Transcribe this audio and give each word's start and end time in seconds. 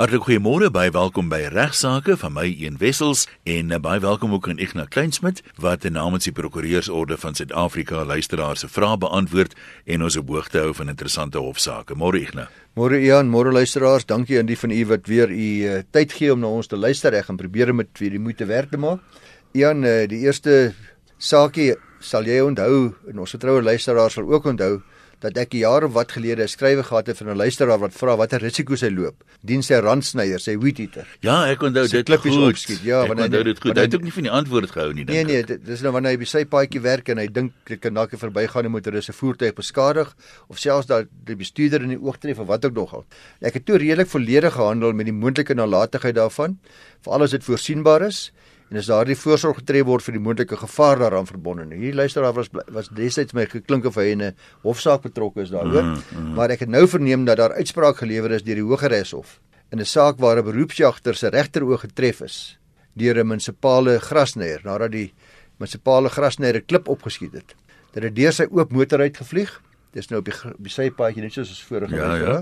Hartlik 0.00 0.22
goeiemôre, 0.24 0.70
baie 0.72 0.88
welkom 0.88 1.26
by 1.28 1.42
Regsake 1.52 2.14
van 2.16 2.32
my 2.32 2.46
Een 2.48 2.78
Wessels 2.80 3.26
en 3.44 3.68
uh, 3.68 3.76
baie 3.84 4.00
welkom 4.00 4.32
ook 4.32 4.46
aan 4.48 4.56
Ignas 4.56 4.88
Kleinsmid 4.88 5.42
wat 5.60 5.82
namens 5.92 6.24
die 6.24 6.32
Prokureursorde 6.32 7.18
van 7.20 7.36
Suid-Afrika 7.36 8.06
luisteraars 8.08 8.64
se 8.64 8.70
vrae 8.72 8.96
beantwoord 8.96 9.52
en 9.84 10.06
ons 10.06 10.16
op 10.16 10.32
hoogte 10.32 10.62
hou 10.62 10.70
van 10.78 10.88
interessante 10.88 11.36
hofsaake. 11.36 11.98
Môre 12.00 12.22
Ignas. 12.22 12.48
Môre 12.80 12.96
Ian, 12.96 13.28
môre 13.28 13.52
luisteraars, 13.52 14.08
dankie 14.08 14.40
aan 14.40 14.48
die 14.48 14.56
van 14.56 14.72
u 14.72 14.80
wat 14.88 15.04
weer 15.04 15.28
u 15.28 15.50
uh, 15.68 15.76
tyd 15.92 16.16
gee 16.16 16.32
om 16.32 16.40
na 16.40 16.48
ons 16.48 16.72
te 16.72 16.80
luister. 16.80 17.12
Ek 17.12 17.28
gaan 17.28 17.42
probeer 17.42 17.74
om 17.74 17.84
dit 17.84 17.92
vir 18.00 18.16
die 18.16 18.24
moeite 18.24 18.48
werd 18.48 18.72
te 18.72 18.80
maak. 18.80 19.04
Ian, 19.52 19.84
uh, 19.84 20.08
die 20.08 20.22
eerste 20.24 20.72
saakie 21.20 21.74
sal 22.00 22.24
jy 22.24 22.40
onthou 22.40 22.94
en 23.12 23.20
ons 23.20 23.36
getroue 23.36 23.60
luisteraars 23.68 24.16
sal 24.16 24.32
ook 24.32 24.48
onthou 24.48 24.78
dat 25.20 25.36
ek 25.40 25.52
jare 25.52 25.88
wat 25.92 26.12
gelede 26.12 26.42
'n 26.42 26.48
skrywe 26.48 26.82
gehad 26.82 27.06
het 27.06 27.16
van 27.18 27.28
'n 27.28 27.36
luisteraar 27.36 27.78
wat 27.78 27.92
vra 27.92 28.16
watter 28.16 28.40
risiko's 28.40 28.80
hy 28.80 28.90
loop. 28.90 29.24
Dien 29.44 29.62
sy 29.62 29.74
randsnyer, 29.74 30.40
sy 30.40 30.56
wheat 30.56 30.78
eater. 30.78 31.06
Ja, 31.20 31.46
ek 31.46 31.62
onthou 31.62 31.88
dit 31.88 32.04
klippies 32.04 32.36
opskiet. 32.36 32.82
Ja, 32.82 33.06
want 33.06 33.18
hy 33.18 33.26
onthou 33.26 33.42
dit 33.44 33.60
goed. 33.60 33.76
Hy 33.76 33.82
het 33.82 33.94
ook 33.94 34.02
nie 34.02 34.12
van 34.12 34.22
die 34.22 34.30
antwoord 34.30 34.70
gehou 34.70 34.92
nie, 34.92 35.04
dink. 35.04 35.16
Nee 35.16 35.24
nee, 35.24 35.44
dit 35.44 35.68
is 35.68 35.80
nou 35.82 35.92
wanneer 35.92 36.12
hy 36.12 36.18
by 36.18 36.24
sy 36.24 36.44
paadjie 36.44 36.80
werk 36.80 37.08
en 37.08 37.18
hy 37.18 37.26
dink 37.26 37.52
dit 37.64 37.80
kan 37.80 37.94
dalk 37.94 38.12
'n 38.12 38.18
verbygaande 38.18 38.68
motoris 38.68 39.04
se 39.04 39.12
voertuig 39.12 39.54
beskadig 39.54 40.16
of 40.48 40.58
selfs 40.58 40.86
dat 40.86 41.06
die 41.24 41.36
bestuurder 41.36 41.82
in 41.82 41.88
die 41.88 42.00
oog 42.00 42.18
tref 42.18 42.38
of 42.38 42.46
wat 42.46 42.64
ook 42.64 42.74
nog 42.74 42.94
al. 42.94 43.04
Ek 43.40 43.54
het 43.54 43.66
toe 43.66 43.76
redelik 43.76 44.08
volledig 44.08 44.52
gehandel 44.52 44.92
met 44.92 45.06
die 45.06 45.14
moontlike 45.14 45.54
nalatigheid 45.54 46.14
daarvan, 46.14 46.58
veral 47.02 47.22
as 47.22 47.30
dit 47.30 47.44
voorsienbaar 47.44 48.02
is 48.02 48.32
en 48.70 48.78
as 48.78 48.86
daardie 48.86 49.16
voorsorg 49.18 49.58
getref 49.58 49.86
word 49.88 50.04
vir 50.06 50.14
die 50.14 50.22
moontlike 50.22 50.56
gevaar 50.56 51.00
daaraan 51.02 51.26
verbonde. 51.26 51.66
Nou 51.66 51.78
hier 51.80 51.94
luister 51.94 52.22
daar 52.22 52.34
was 52.36 52.50
was 52.70 52.88
destyds 52.94 53.34
my 53.34 53.46
geklink 53.50 53.84
of 53.84 53.98
hy 53.98 54.12
in 54.12 54.22
'n 54.22 54.34
hofsaak 54.62 55.02
betrokke 55.02 55.42
is 55.42 55.50
daaroor, 55.50 55.82
mm, 55.82 56.02
mm. 56.14 56.34
maar 56.34 56.50
ek 56.50 56.60
het 56.60 56.68
nou 56.68 56.86
verneem 56.86 57.24
dat 57.24 57.36
daar 57.36 57.52
uitspraak 57.52 57.96
gelewer 57.96 58.30
is 58.30 58.42
deur 58.42 58.54
die 58.54 58.64
Hooggeregshof 58.64 59.40
in 59.70 59.80
'n 59.80 59.84
saak 59.84 60.18
waar 60.18 60.38
'n 60.38 60.44
beroepsjagter 60.44 61.14
se 61.14 61.28
regteroog 61.28 61.80
getref 61.80 62.20
is 62.22 62.58
deur 62.94 63.18
'n 63.18 63.26
munisipale 63.26 63.98
grasnyer 63.98 64.60
nadat 64.64 64.92
die 64.92 65.12
munisipale 65.58 66.08
grasnyer 66.08 66.56
'n 66.56 66.66
klip 66.66 66.88
opgeskiet 66.88 67.32
het. 67.32 67.54
Dit 67.92 68.02
het 68.02 68.14
deur 68.14 68.32
sy 68.32 68.46
oop 68.50 68.72
motor 68.72 69.00
uitgevlieg 69.00 69.60
Dis 69.96 70.06
nou 70.10 70.20
op 70.20 70.28
die, 70.28 70.34
die 70.62 70.70
sypaadjie 70.70 71.24
net 71.24 71.34
soos 71.34 71.50
ons 71.50 71.62
vorige 71.66 71.96
ja, 71.98 72.10
ja. 72.20 72.34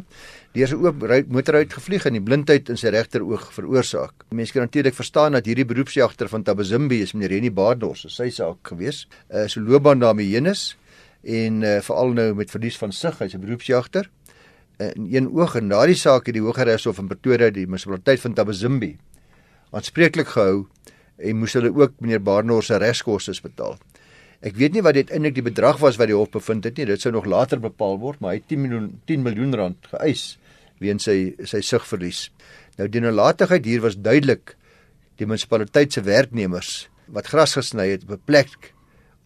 Deur 0.53 0.69
sy 0.69 0.77
oop 0.77 1.05
motor 1.33 1.57
uit 1.63 1.73
gevlieg 1.73 2.05
en 2.09 2.19
die 2.19 2.25
blindheid 2.25 2.69
in 2.69 2.77
sy 2.77 2.93
regteroog 2.93 3.47
veroorsaak. 3.55 4.27
Mense 4.37 4.53
kan 4.53 4.67
natuurlik 4.67 4.97
verstaan 4.97 5.39
dat 5.39 5.49
hierdie 5.49 5.65
beroepsjagter 5.69 6.29
van 6.29 6.45
Tabazimbi 6.45 7.01
is 7.07 7.15
meneer 7.17 7.33
Reni 7.33 7.51
Baardors, 7.55 8.05
sy 8.13 8.29
saak 8.35 8.61
gewees. 8.69 9.07
Uh 9.33 9.47
so 9.49 9.65
loopbaan 9.65 10.05
daarmee 10.05 10.29
heen 10.35 10.51
is 10.53 10.75
en 11.25 11.63
uh 11.65 11.79
veral 11.89 12.13
nou 12.21 12.29
met 12.37 12.53
verlies 12.53 12.77
van 12.77 12.93
sig, 12.93 13.17
hy's 13.19 13.35
'n 13.35 13.41
beroepsjagter. 13.41 14.11
Uh, 14.79 14.93
in 14.95 15.09
een 15.15 15.33
oog 15.33 15.57
en 15.57 15.69
daardie 15.69 15.97
saak 15.97 16.27
het 16.27 16.35
die 16.35 16.43
Hooggeregshof 16.43 16.99
in 16.99 17.09
Pretoria 17.09 17.51
die 17.51 17.67
munisipaliteit 17.67 18.21
van 18.21 18.35
Tabazimbi 18.35 18.99
aanspreeklik 19.73 20.29
gehou 20.37 20.67
en 21.17 21.41
moes 21.41 21.57
hulle 21.59 21.73
ook 21.75 21.97
meneer 22.01 22.23
Baardors 22.23 22.67
se 22.67 22.77
regskoste 22.77 23.35
betaal. 23.43 23.79
Ek 24.41 24.55
weet 24.55 24.77
nie 24.77 24.85
wat 24.87 24.95
dit 24.95 25.11
eintlik 25.11 25.35
die 25.35 25.43
bedrag 25.43 25.81
was 25.83 25.97
wat 25.99 26.07
die 26.07 26.15
hof 26.15 26.31
bevind 26.31 26.65
het 26.65 26.77
nie. 26.79 26.87
Dit 26.87 27.03
sou 27.03 27.11
nog 27.13 27.27
later 27.27 27.59
bepaal 27.59 27.99
word, 27.99 28.21
maar 28.21 28.37
hy 28.37 28.39
het 28.39 28.49
10 28.49 28.63
miljoen 28.63 28.89
10 29.11 29.25
miljoen 29.27 29.55
rand 29.59 29.91
geëis 29.91 30.39
weens 30.79 31.09
sy 31.09 31.35
sy 31.43 31.61
sigverlies. 31.61 32.29
Nou 32.79 32.87
die 32.87 33.03
nalatigheid 33.03 33.67
hier 33.67 33.83
was 33.83 33.99
duidelik 33.99 34.55
die 35.19 35.27
munisipaliteit 35.27 35.93
se 35.93 36.05
werknemers 36.07 36.87
wat 37.11 37.27
gras 37.33 37.57
gesny 37.59 37.89
het 37.91 38.05
op 38.07 38.13
'n 38.15 38.23
plek 38.27 38.75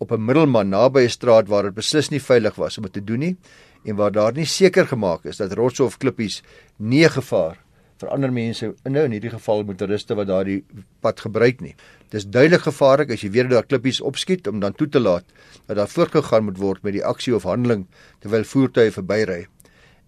op 0.01 0.13
'n 0.13 0.25
middelman 0.25 0.71
naby 0.71 1.05
'n 1.05 1.09
straat 1.09 1.49
waar 1.49 1.65
dit 1.65 1.75
beslis 1.75 2.11
nie 2.11 2.21
veilig 2.21 2.55
was 2.57 2.79
om 2.79 2.85
dit 2.85 2.93
te 2.93 3.05
doen 3.05 3.19
nie 3.19 3.37
en 3.85 3.97
waar 3.97 4.13
daar 4.13 4.33
nie 4.33 4.47
seker 4.47 4.87
gemaak 4.87 5.25
is 5.27 5.37
dat 5.37 5.53
rotse 5.53 5.85
of 5.85 5.99
klippies 5.99 6.43
nie 6.79 7.09
gevaar 7.09 7.59
vir 8.03 8.11
ander 8.15 8.33
mense 8.35 8.69
nou 8.85 9.05
in 9.07 9.15
hierdie 9.17 9.33
geval 9.33 9.65
motoriste 9.69 10.17
wat 10.19 10.29
daardie 10.31 10.61
pad 11.05 11.23
gebruik 11.25 11.63
nie. 11.65 11.75
Dis 12.13 12.27
duidelik 12.27 12.67
gevaarlik 12.67 13.15
as 13.15 13.23
jy 13.25 13.31
weer 13.35 13.49
daar 13.51 13.67
klippies 13.69 14.03
opskiet 14.05 14.51
om 14.51 14.61
dan 14.61 14.77
toe 14.77 14.89
te 14.91 15.01
laat 15.01 15.25
dat 15.69 15.79
daar 15.79 15.91
voortgegaan 15.91 16.49
moet 16.51 16.61
word 16.61 16.83
met 16.83 16.97
die 16.99 17.05
aksie 17.05 17.35
of 17.37 17.47
handeling 17.49 17.87
terwyl 18.21 18.45
voertuie 18.45 18.93
verbyry. 18.95 19.47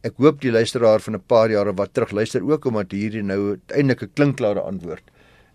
Ek 0.05 0.19
hoop 0.21 0.43
die 0.43 0.53
luisteraar 0.53 1.00
van 1.00 1.15
'n 1.16 1.25
paar 1.27 1.50
jare 1.50 1.72
wat 1.72 1.94
terug 1.94 2.10
luister 2.10 2.43
ook 2.43 2.65
omdat 2.65 2.93
hierdie 2.93 3.22
nou 3.22 3.56
uiteindelik 3.56 4.03
'n 4.03 4.15
klinkklare 4.15 4.61
antwoord 4.61 5.05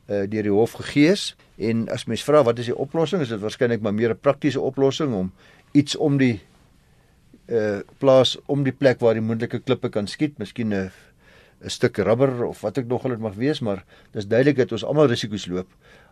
uh 0.10 0.26
deur 0.26 0.44
die 0.44 0.52
hof 0.52 0.74
gegee 0.74 1.12
is 1.12 1.36
en 1.58 1.88
as 1.90 2.06
mens 2.06 2.24
vra 2.24 2.44
wat 2.44 2.60
is 2.60 2.66
die 2.66 2.76
oplossing 2.76 3.22
is 3.22 3.30
dit 3.30 3.40
waarskynlik 3.40 3.82
maar 3.82 3.94
meer 3.94 4.10
'n 4.10 4.20
praktiese 4.22 4.62
oplossing 4.62 5.14
om 5.14 5.32
iets 5.74 5.96
om 5.96 6.18
die 6.18 6.40
uh 7.50 7.82
plaas 7.98 8.38
om 8.46 8.64
die 8.64 8.74
plek 8.74 9.00
waar 9.02 9.18
die 9.18 9.26
moontlike 9.26 9.60
klippe 9.66 9.90
kan 9.90 10.08
skiet, 10.08 10.38
miskien 10.38 10.74
'n 10.74 10.92
'n 11.64 11.70
stuk 11.70 11.98
rubber 11.98 12.46
of 12.46 12.62
wat 12.62 12.78
ek 12.78 12.88
nog 12.88 13.04
al 13.04 13.10
dit 13.10 13.20
mag 13.20 13.34
wees, 13.36 13.60
maar 13.60 13.84
dis 14.12 14.28
duidelik 14.28 14.58
dat 14.58 14.72
ons 14.72 14.84
almal 14.84 15.08
risiko's 15.08 15.48
loop 15.48 15.68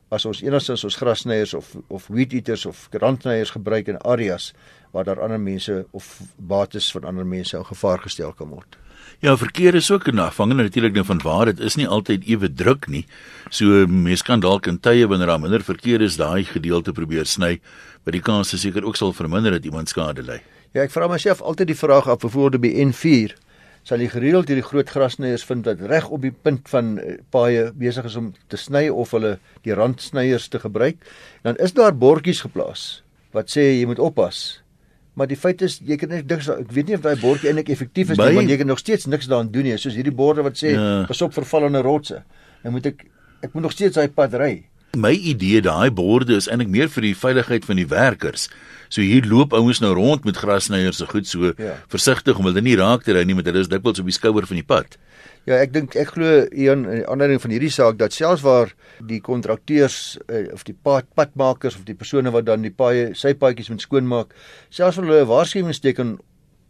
as 0.10 0.26
ons 0.26 0.42
enigstens 0.42 0.84
ons 0.88 0.96
grasnyers 0.96 1.54
of 1.54 1.76
of 1.92 2.08
weed 2.08 2.34
eaters 2.34 2.66
of 2.66 2.88
grantnyers 2.92 3.52
gebruik 3.56 3.88
in 3.92 4.00
areas 4.08 4.54
waar 4.92 5.04
daar 5.04 5.22
ander 5.22 5.40
mense 5.40 5.86
of 5.92 6.22
bates 6.38 6.92
van 6.92 7.04
ander 7.04 7.26
mense 7.26 7.58
in 7.58 7.66
gevaar 7.66 8.00
gestel 8.00 8.34
kan 8.34 8.48
word. 8.48 8.78
Ja, 9.20 9.38
verkeer 9.38 9.76
is 9.76 9.92
ook 9.92 10.08
afhangende 10.08 10.64
natuurlik 10.64 10.94
nou 10.94 11.06
van 11.06 11.22
waar 11.24 11.46
dit 11.46 11.60
is 11.60 11.76
nie 11.76 11.88
altyd 11.88 12.28
ewe 12.28 12.54
druk 12.54 12.88
nie. 12.88 13.06
So 13.50 13.88
mense 13.88 14.24
kan 14.24 14.40
dalk 14.40 14.68
in 14.68 14.80
tye 14.80 15.08
wanneer 15.08 15.28
daar 15.28 15.40
minder 15.40 15.64
verkeer 15.64 16.02
is, 16.02 16.18
daai 16.18 16.44
gedeelte 16.44 16.92
probeer 16.92 17.26
sny, 17.26 17.60
maar 18.04 18.12
die 18.12 18.22
kans 18.22 18.54
is 18.54 18.62
seker 18.62 18.86
ook 18.86 18.96
sal 18.96 19.14
verminder 19.14 19.52
dat 19.52 19.66
iemand 19.66 19.90
skade 19.90 20.22
ly. 20.22 20.42
Ja, 20.74 20.84
ek 20.84 20.92
vra 20.92 21.08
myself 21.08 21.42
altyd 21.42 21.68
die 21.68 21.78
vraag 21.78 22.08
af, 22.08 22.20
byvoorbeeld 22.20 22.62
by 22.62 22.72
N4 22.92 23.36
sal 23.88 24.04
jy 24.04 24.10
gereeld 24.12 24.50
hierdie 24.52 24.66
groot 24.66 24.90
grasnyers 24.92 25.46
vind 25.48 25.68
wat 25.70 25.82
reg 25.88 26.10
op 26.12 26.24
die 26.26 26.34
punt 26.34 26.68
van 26.72 26.98
eh, 27.00 27.18
paaie 27.32 27.70
besig 27.72 28.08
is 28.10 28.18
om 28.20 28.34
te 28.52 28.60
sny 28.60 28.88
of 28.92 29.14
hulle 29.16 29.38
die 29.64 29.76
randsnyers 29.78 30.50
te 30.52 30.60
gebruik. 30.60 31.00
Dan 31.48 31.60
is 31.64 31.76
daar 31.78 31.96
bordjies 31.96 32.44
geplaas 32.44 32.88
wat 33.36 33.52
sê 33.54 33.64
jy 33.78 33.86
moet 33.88 34.02
oppas. 34.04 34.60
Maar 35.18 35.30
die 35.32 35.40
feit 35.40 35.64
is 35.66 35.80
jy 35.86 35.98
kan 36.00 36.12
net 36.12 36.28
dink 36.28 36.44
ek 36.52 36.74
weet 36.74 36.90
nie 36.90 36.98
of 36.98 37.06
daai 37.06 37.16
bordjie 37.22 37.50
eintlik 37.50 37.72
effektief 37.74 38.12
is 38.12 38.20
By... 38.20 38.30
nie 38.30 38.42
want 38.42 38.52
jy 38.52 38.58
kan 38.60 38.70
nog 38.74 38.82
steeds 38.82 39.08
niks 39.08 39.30
daaraan 39.32 39.52
doen 39.54 39.70
nie 39.70 39.78
soos 39.80 39.96
hierdie 39.98 40.16
borde 40.16 40.44
wat 40.46 40.60
sê 40.60 40.76
ja. 40.76 40.90
pas 41.08 41.24
op 41.24 41.36
vir 41.38 41.48
vallende 41.48 41.84
rotse. 41.86 42.24
Dan 42.64 42.76
moet 42.76 42.92
ek 42.92 43.08
ek 43.48 43.54
moet 43.54 43.70
nog 43.70 43.76
steeds 43.76 43.96
daai 43.96 44.12
pad 44.12 44.36
ry. 44.36 44.54
My 44.98 45.12
idee 45.14 45.62
daai 45.62 45.92
borde 45.94 46.34
is 46.40 46.48
eintlik 46.50 46.72
meer 46.74 46.88
vir 46.90 47.06
die 47.06 47.18
veiligheid 47.18 47.66
van 47.68 47.78
die 47.78 47.86
werkers. 47.92 48.48
So 48.90 49.04
hier 49.06 49.28
loop 49.30 49.54
ouens 49.54 49.82
nou 49.84 49.92
rond 49.94 50.24
met 50.26 50.40
grasnyers 50.42 50.98
so 51.02 51.10
goed 51.12 51.28
so 51.30 51.52
ja. 51.54 51.76
versigtig 51.92 52.40
om 52.40 52.48
hulle 52.50 52.64
nie 52.66 52.78
raak 52.80 53.06
te 53.06 53.14
ry 53.14 53.22
nie 53.28 53.36
met 53.38 53.46
hulle 53.46 53.62
is 53.62 53.70
dikwels 53.70 54.02
op 54.02 54.10
die 54.10 54.16
skouer 54.16 54.48
van 54.50 54.58
die 54.58 54.66
pad. 54.66 54.98
Ja, 55.46 55.60
ek 55.60 55.76
dink 55.76 55.94
ek 56.00 56.16
glo 56.16 56.48
een 56.50 56.88
ander 57.06 57.30
ding 57.30 57.44
van 57.44 57.54
hierdie 57.54 57.72
saak 57.74 58.00
dat 58.02 58.16
selfs 58.16 58.42
waar 58.48 58.74
die 59.12 59.22
kontrakteurs 59.22 60.18
uh, 60.26 60.48
of 60.56 60.66
die 60.68 60.76
pad 60.76 61.06
padmakers 61.20 61.78
of 61.78 61.86
die 61.86 61.96
persone 61.96 62.34
wat 62.34 62.50
dan 62.50 62.66
die 62.66 62.74
paaie 62.74 63.12
sy 63.16 63.36
paadjies 63.38 63.70
moet 63.70 63.86
skoonmaak, 63.86 64.34
selfs 64.74 64.98
hulle 64.98 65.22
'n 65.22 65.30
waarskuwingsteken 65.30 66.18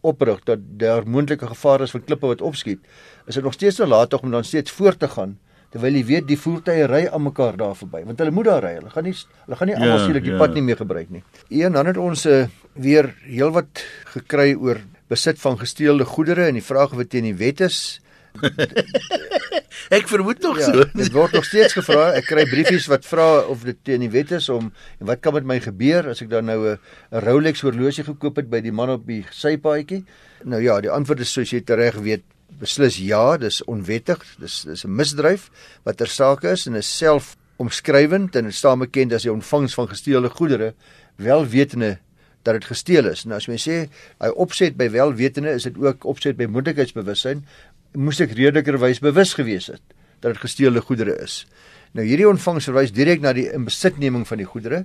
oprig 0.06 0.44
dat 0.44 0.60
daar 0.78 1.08
moontlike 1.08 1.48
gevaar 1.48 1.82
is 1.82 1.96
van 1.96 2.04
klippe 2.04 2.28
wat 2.28 2.44
opskiet, 2.44 2.84
is 3.26 3.34
dit 3.34 3.44
nog 3.44 3.56
steeds 3.56 3.80
te 3.80 3.86
laat 3.86 4.14
om 4.14 4.30
dan 4.30 4.44
steeds 4.44 4.70
voort 4.70 5.00
te 5.00 5.08
gaan 5.08 5.38
terwyl 5.72 5.98
jy 5.98 6.04
weet 6.08 6.28
die 6.28 6.38
voertuie 6.40 6.86
ry 6.88 7.02
aan 7.12 7.22
mekaar 7.26 7.56
daar 7.60 7.76
verby 7.76 8.02
want 8.06 8.20
hulle 8.22 8.34
moet 8.34 8.48
daar 8.48 8.64
ry. 8.64 8.74
Hulle 8.78 8.92
gaan 8.94 9.08
nie 9.08 9.14
hulle 9.14 9.60
gaan 9.60 9.70
nie 9.70 9.76
almal 9.76 9.94
ja, 9.94 10.04
sien 10.04 10.18
dat 10.18 10.26
die 10.26 10.34
ja. 10.34 10.40
pad 10.40 10.56
nie 10.56 10.64
meer 10.64 10.80
gebruik 10.80 11.10
nie. 11.12 11.22
Een 11.48 11.76
dan 11.76 11.90
het 11.90 12.00
ons 12.00 12.26
uh, 12.26 12.44
weer 12.74 13.12
heelwat 13.26 13.84
gekry 14.14 14.54
oor 14.56 14.80
besit 15.08 15.40
van 15.40 15.58
gesteelde 15.60 16.04
goedere 16.08 16.48
en 16.48 16.58
die 16.58 16.64
vraag 16.64 16.94
wat 16.96 17.10
teen 17.12 17.28
die 17.28 17.36
wet 17.36 17.64
is. 17.64 18.00
Ek 19.96 20.08
vermoed 20.10 20.42
nog 20.44 20.58
ja, 20.60 20.68
so. 20.68 20.84
dit 20.92 21.12
word 21.14 21.32
nog 21.36 21.46
steeds 21.48 21.74
gevra. 21.76 22.10
Ek 22.18 22.26
kry 22.28 22.44
briefies 22.48 22.88
wat 22.92 23.06
vra 23.08 23.28
of 23.48 23.64
dit 23.66 23.78
teen 23.88 24.04
die 24.04 24.12
wet 24.12 24.34
is 24.36 24.48
om 24.52 24.70
en 24.70 25.08
wat 25.08 25.22
kan 25.24 25.36
met 25.36 25.48
my 25.48 25.58
gebeur 25.64 26.10
as 26.12 26.20
ek 26.24 26.32
dan 26.32 26.48
nou 26.48 26.60
'n 26.68 26.78
Rolex 27.24 27.64
horlosie 27.64 28.04
gekoop 28.04 28.36
het 28.40 28.50
by 28.50 28.60
die 28.64 28.72
man 28.72 28.92
op 28.96 29.06
die 29.08 29.24
sypaadjie? 29.32 30.04
Nou 30.44 30.60
ja 30.62 30.80
die 30.80 30.92
antwoord 30.92 31.24
is 31.24 31.32
soos 31.32 31.52
jy 31.52 31.62
reg 31.64 31.96
weet 32.04 32.24
beslis 32.60 32.96
ja, 32.96 33.36
dis 33.36 33.60
onwettig, 33.64 34.24
dis 34.40 34.62
dis 34.66 34.84
'n 34.84 34.94
misdryf 34.94 35.50
wat 35.84 35.96
ter 35.96 36.08
sake 36.08 36.50
is 36.50 36.66
en 36.66 36.74
is 36.74 36.96
self 36.96 37.36
omskrywend 37.56 38.36
en 38.36 38.44
dit 38.44 38.54
staan 38.54 38.78
bekend 38.78 39.12
as 39.12 39.22
die 39.22 39.32
ontvangs 39.32 39.74
van 39.74 39.88
gesteelde 39.88 40.30
goedere 40.30 40.74
wel 41.16 41.46
wetende 41.46 41.98
dat 42.42 42.54
dit 42.54 42.64
gesteel 42.64 43.06
is. 43.10 43.24
Nou 43.24 43.36
as 43.36 43.48
mens 43.50 43.66
sê 43.68 43.88
hy 44.22 44.28
opset 44.28 44.76
by 44.76 44.88
wel 44.90 45.14
wetende 45.14 45.50
is 45.50 45.62
dit 45.62 45.76
ook 45.76 46.04
opset 46.04 46.36
by 46.36 46.46
moontlikheidsbewussyn, 46.46 47.44
moes 47.92 48.20
ek 48.20 48.36
redelikerwys 48.38 49.00
bewus 49.00 49.34
gewees 49.34 49.66
het 49.66 49.82
dat 50.20 50.32
dit 50.32 50.42
gesteelde 50.42 50.80
goedere 50.80 51.14
is. 51.22 51.46
Nou 51.92 52.04
hierdie 52.06 52.28
ontvangs 52.28 52.66
verwys 52.68 52.92
direk 52.92 53.22
na 53.22 53.32
die 53.32 53.48
inbesitneming 53.54 54.26
van 54.28 54.38
die 54.42 54.46
goedere. 54.46 54.84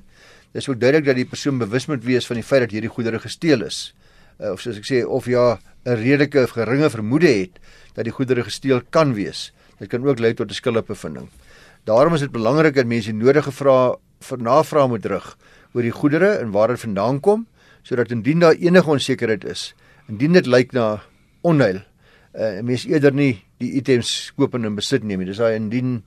Dis 0.53 0.69
ook 0.69 0.79
duidelik 0.79 1.05
dat 1.05 1.17
die 1.17 1.25
persoon 1.29 1.57
bewus 1.57 1.87
moet 1.89 2.03
wees 2.05 2.27
van 2.29 2.37
die 2.37 2.45
feit 2.45 2.67
dat 2.67 2.75
hierdie 2.75 2.91
goedere 2.91 3.19
gesteel 3.19 3.65
is. 3.65 3.93
Uh, 4.39 4.51
of 4.51 4.61
soos 4.61 4.77
ek 4.77 4.87
sê 4.87 5.03
of 5.05 5.25
ja 5.25 5.59
'n 5.85 5.97
redelike 5.99 6.43
of 6.43 6.55
geringe 6.55 6.89
vermoede 6.89 7.27
het 7.27 7.59
dat 7.93 8.05
die 8.05 8.13
goedere 8.13 8.43
gesteel 8.43 8.81
kan 8.89 9.13
wees. 9.13 9.51
Dit 9.79 9.89
kan 9.89 10.05
ook 10.05 10.19
lei 10.19 10.33
tot 10.33 10.49
'n 10.49 10.53
skuldbevinding. 10.53 11.29
Daarom 11.83 12.13
is 12.13 12.21
dit 12.21 12.31
belangrik 12.31 12.75
dat 12.75 12.85
mense 12.85 13.11
nodige 13.11 13.51
vrae 13.51 13.95
vir 14.19 14.37
navraag 14.37 14.87
moet 14.87 15.05
rig 15.05 15.37
oor 15.73 15.81
die 15.81 15.91
goedere 15.91 16.37
en 16.39 16.51
waar 16.51 16.67
dit 16.67 16.79
vandaan 16.79 17.19
kom, 17.19 17.47
sodat 17.83 18.11
indien 18.11 18.39
daar 18.39 18.55
enige 18.55 18.89
onsekerheid 18.89 19.43
is, 19.45 19.73
indien 20.07 20.33
dit 20.33 20.47
lyk 20.47 20.71
na 20.71 21.01
onheil, 21.41 21.81
uh, 22.33 22.61
mense 22.61 22.87
eerder 22.87 23.13
nie 23.13 23.43
die 23.59 23.73
items 23.79 24.31
koop 24.37 24.55
en 24.55 24.65
in 24.65 24.75
besit 24.75 25.03
neem 25.03 25.19
nie. 25.19 25.27
Dis 25.27 25.41
daai 25.41 25.55
indien 25.55 26.03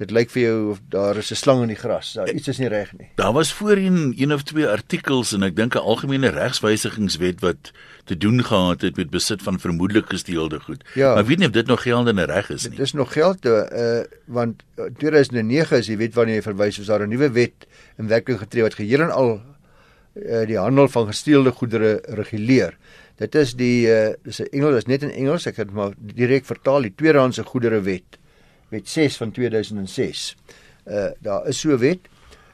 dit 0.00 0.12
lyk 0.16 0.30
vir 0.32 0.42
jou 0.42 0.56
of 0.72 0.80
daar 0.92 1.18
is 1.20 1.30
'n 1.30 1.36
slang 1.36 1.62
in 1.62 1.68
die 1.68 1.76
gras. 1.76 2.12
Daar 2.16 2.32
iets 2.32 2.48
is 2.48 2.58
nie 2.58 2.68
reg 2.68 2.92
nie. 2.96 3.08
Daar 3.16 3.32
was 3.32 3.52
voorheen 3.52 4.14
een 4.16 4.32
of 4.32 4.42
twee 4.42 4.66
artikels 4.66 5.32
en 5.32 5.42
ek 5.42 5.56
dink 5.56 5.74
'n 5.74 5.78
algemene 5.78 6.28
regswysigingswet 6.28 7.40
wat 7.40 7.72
te 8.04 8.16
doen 8.16 8.44
gehad 8.44 8.80
het 8.80 8.96
met 8.96 9.10
besit 9.10 9.42
van 9.42 9.60
vermoedelik 9.60 10.08
gesteelde 10.08 10.60
goed. 10.60 10.84
Ja. 10.94 11.12
Maar 11.12 11.22
ek 11.22 11.26
weet 11.26 11.38
nie 11.38 11.46
of 11.46 11.52
dit 11.52 11.66
nog 11.66 11.82
geldende 11.82 12.24
reg 12.24 12.50
is 12.50 12.62
nie. 12.62 12.76
Dit 12.76 12.86
is 12.86 12.92
nog 12.92 13.12
geld 13.12 13.44
uh 13.44 14.00
want 14.26 14.62
2009 14.98 15.76
is 15.76 15.86
die 15.86 15.96
wet 15.96 16.14
waarna 16.14 16.32
jy 16.32 16.42
verwys, 16.42 16.78
was 16.78 16.86
daar 16.86 17.06
'n 17.06 17.08
nuwe 17.08 17.30
wet 17.30 17.66
in 17.98 18.08
werking 18.08 18.38
getree 18.38 18.62
wat 18.62 18.74
geheel 18.74 19.00
en 19.00 19.10
al 19.10 19.40
uh, 20.14 20.46
die 20.46 20.58
handel 20.58 20.88
van 20.88 21.06
gesteelde 21.06 21.50
goedere 21.50 22.02
reguleer. 22.08 22.76
Dit 23.16 23.34
is 23.34 23.54
die 23.54 23.86
uh 23.86 24.14
dis 24.24 24.40
'n 24.40 24.48
Engels, 24.50 24.76
is 24.76 24.86
net 24.86 25.02
in 25.02 25.10
Engels, 25.10 25.46
ek 25.46 25.56
het 25.56 25.70
maar 25.70 25.92
direk 25.98 26.44
vertaal 26.44 26.82
die 26.82 26.94
tweedehandse 26.96 27.44
goedere 27.44 27.80
wet. 27.80 28.19
Wet 28.70 28.88
6 28.88 29.16
van 29.20 29.30
2006. 29.36 30.36
Uh 30.86 31.10
daar 31.20 31.46
is 31.48 31.60
so 31.60 31.70
'n 31.74 31.78
wet 31.78 32.08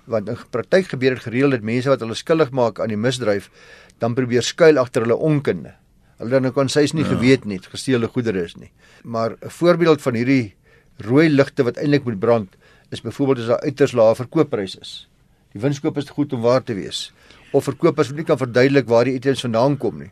want 0.04 0.28
in 0.28 0.38
praktyk 0.50 0.86
gebeur 0.86 1.14
dit 1.14 1.22
gereeld 1.22 1.50
dat 1.50 1.62
mense 1.62 1.88
wat 1.88 2.00
hulle 2.00 2.14
skuldig 2.14 2.50
maak 2.50 2.80
aan 2.80 2.88
die 2.88 2.96
misdryf 2.96 3.50
dan 3.98 4.14
probeer 4.14 4.42
skuil 4.42 4.78
agter 4.78 5.02
hulle 5.02 5.16
onkunde. 5.16 5.74
Hulle 6.18 6.40
dan 6.40 6.52
kon 6.52 6.68
sies 6.68 6.92
nie 6.92 7.04
ja. 7.04 7.08
geweet 7.08 7.44
nie 7.44 7.58
gesteelde 7.58 8.08
goedere 8.08 8.44
is 8.44 8.54
nie. 8.54 8.70
Maar 9.02 9.36
'n 9.40 9.50
voorbeeld 9.50 10.02
van 10.02 10.14
hierdie 10.14 10.54
rooi 10.98 11.28
ligte 11.28 11.62
wat 11.62 11.76
eintlik 11.76 12.04
moet 12.04 12.18
brand 12.18 12.56
is 12.90 13.00
byvoorbeeld 13.00 13.38
as 13.38 13.46
daar 13.46 13.60
uiters 13.60 13.92
lae 13.92 14.14
verkooppryse 14.14 14.80
is. 14.80 15.08
Die 15.52 15.60
winskoop 15.60 15.96
is 15.96 16.10
goed 16.10 16.32
om 16.32 16.40
waar 16.40 16.62
te 16.62 16.74
wees 16.74 17.12
of 17.56 17.64
verkopers 17.64 18.10
wat 18.10 18.16
nie 18.20 18.26
kan 18.28 18.38
verduidelik 18.40 18.88
waar 18.88 19.08
die 19.08 19.16
items 19.16 19.44
vandaan 19.46 19.76
kom 19.80 20.00
nie 20.02 20.10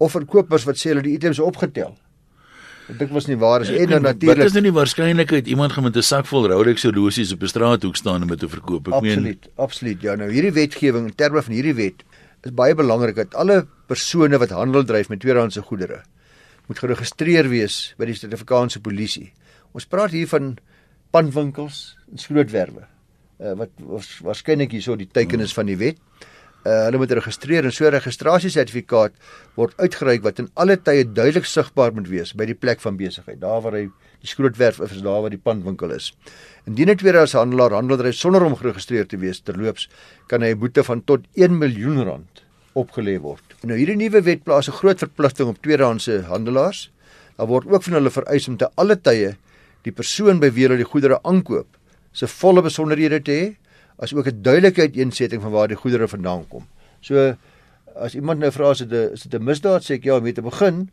of 0.00 0.16
verkopers 0.16 0.64
wat 0.68 0.80
sê 0.80 0.92
hulle 0.92 1.04
die 1.04 1.14
items 1.14 1.40
opgetel 1.44 1.94
Dit 2.98 3.10
was 3.14 3.26
nie 3.26 3.36
waar 3.38 3.60
is 3.60 3.68
ja, 3.68 3.76
en 3.84 3.88
dan 3.88 4.02
natuurlik 4.02 4.38
Wat 4.38 4.46
is 4.46 4.52
nou 4.52 4.62
nie 4.64 4.72
waarskynlikheid 4.72 5.46
iemand 5.46 5.72
gaan 5.72 5.84
met 5.84 5.96
'n 5.96 6.02
sak 6.02 6.26
vol 6.26 6.48
Rolex 6.48 6.82
horlosies 6.82 7.32
op 7.32 7.42
'n 7.42 7.46
straathoek 7.46 7.96
staan 7.96 8.22
om 8.22 8.28
dit 8.28 8.38
te 8.38 8.48
verkoop 8.48 8.88
ek 8.88 8.94
absoluut, 8.94 9.16
meen 9.16 9.26
Absoluut, 9.26 9.48
absoluut. 9.54 10.00
Ja, 10.02 10.14
nou 10.14 10.30
hierdie 10.30 10.52
wetgewing 10.52 11.06
in 11.06 11.14
terme 11.14 11.42
van 11.42 11.52
hierdie 11.52 11.74
wet 11.74 12.04
is 12.42 12.54
baie 12.54 12.74
belangrik 12.74 13.16
dat 13.16 13.34
alle 13.34 13.66
persone 13.86 14.38
wat 14.38 14.50
handel 14.50 14.84
dryf 14.84 15.08
met 15.08 15.20
tweedehandse 15.20 15.62
goedere 15.62 16.02
moet 16.66 16.78
geregistreer 16.78 17.48
wees 17.48 17.94
by 17.98 18.04
die 18.04 18.14
Suid-Afrikaanse 18.14 18.80
polisie. 18.80 19.32
Ons 19.72 19.86
praat 19.86 20.10
hier 20.10 20.28
van 20.30 20.56
pandwinkels 21.10 21.96
en 22.12 22.18
skrootwerwe. 22.18 22.86
Uh, 23.40 23.54
wat 23.58 23.70
waarskynlik 24.22 24.70
hierso 24.70 24.96
die 24.96 25.08
tekenis 25.10 25.54
van 25.56 25.66
die 25.66 25.76
wet 25.76 25.98
uh, 26.64 26.84
hulle 26.86 27.00
moet 27.00 27.12
registreer 27.16 27.64
en 27.64 27.72
so 27.72 27.86
'n 27.86 27.94
registrasiesertifikaat 27.94 29.12
word 29.56 29.74
uitgereik 29.78 30.22
wat 30.22 30.38
in 30.38 30.50
alle 30.54 30.76
tye 30.76 31.04
duidelik 31.04 31.44
sigbaar 31.44 31.92
moet 31.92 32.08
wees 32.08 32.32
by 32.32 32.44
die 32.44 32.54
plek 32.54 32.80
van 32.80 32.96
besigheid, 32.96 33.40
daar 33.40 33.60
waar 33.62 33.72
hy 33.72 33.88
die 34.20 34.28
skrootwerf 34.28 34.80
is, 34.80 35.02
daar 35.02 35.22
waar 35.22 35.30
die 35.30 35.40
pandwinkel 35.40 35.90
is. 35.90 36.12
Indien 36.66 36.90
'n 36.90 36.96
tweedehands 36.96 37.32
handelaar 37.32 37.72
handeldryf 37.72 38.14
sonder 38.14 38.42
om 38.42 38.56
geregistreer 38.56 39.06
te 39.06 39.16
wees 39.16 39.40
terloops, 39.40 39.88
kan 40.28 40.42
hy 40.42 40.52
'n 40.52 40.58
boete 40.58 40.84
van 40.84 41.04
tot 41.04 41.20
1 41.34 41.58
miljoen 41.58 42.04
rand 42.04 42.44
opgelê 42.74 43.18
word. 43.20 43.42
Nou 43.62 43.76
hierdie 43.76 43.96
nuwe 43.96 44.22
wet 44.22 44.44
plaas 44.44 44.68
'n 44.68 44.72
groot 44.72 44.98
verpligting 44.98 45.48
op 45.48 45.62
tweedehandse 45.62 46.22
handelaars. 46.28 46.90
Daar 47.36 47.46
word 47.46 47.66
ook 47.66 47.82
van 47.82 47.92
hulle 47.92 48.10
vereis 48.10 48.48
om 48.48 48.56
te 48.56 48.68
alle 48.76 48.96
tye 48.96 49.36
die 49.82 49.92
persoon 49.92 50.40
by 50.40 50.50
wie 50.50 50.66
hulle 50.66 50.76
die 50.76 50.84
goedere 50.84 51.20
aankoop 51.22 51.66
se 52.12 52.26
volle 52.26 52.62
besonderhede 52.62 53.20
te 53.22 53.32
hê 53.32 53.56
as 54.00 54.14
ook 54.14 54.26
'n 54.26 54.42
duidelike 54.42 54.80
uiteensetting 54.80 55.42
van 55.42 55.52
waar 55.52 55.68
die 55.68 55.76
goedere 55.76 56.08
vandaan 56.08 56.48
kom. 56.48 56.66
So 57.00 57.36
as 57.94 58.14
iemand 58.14 58.40
nou 58.40 58.50
vra 58.50 58.70
as 58.70 58.78
dit 58.78 58.92
'n 58.92 59.12
is 59.12 59.22
dit 59.22 59.40
'n 59.40 59.44
misdaad 59.44 59.82
sê 59.82 59.94
ek 59.94 60.04
ja, 60.04 60.16
om 60.16 60.22
mee 60.22 60.32
te 60.32 60.42
begin 60.42 60.90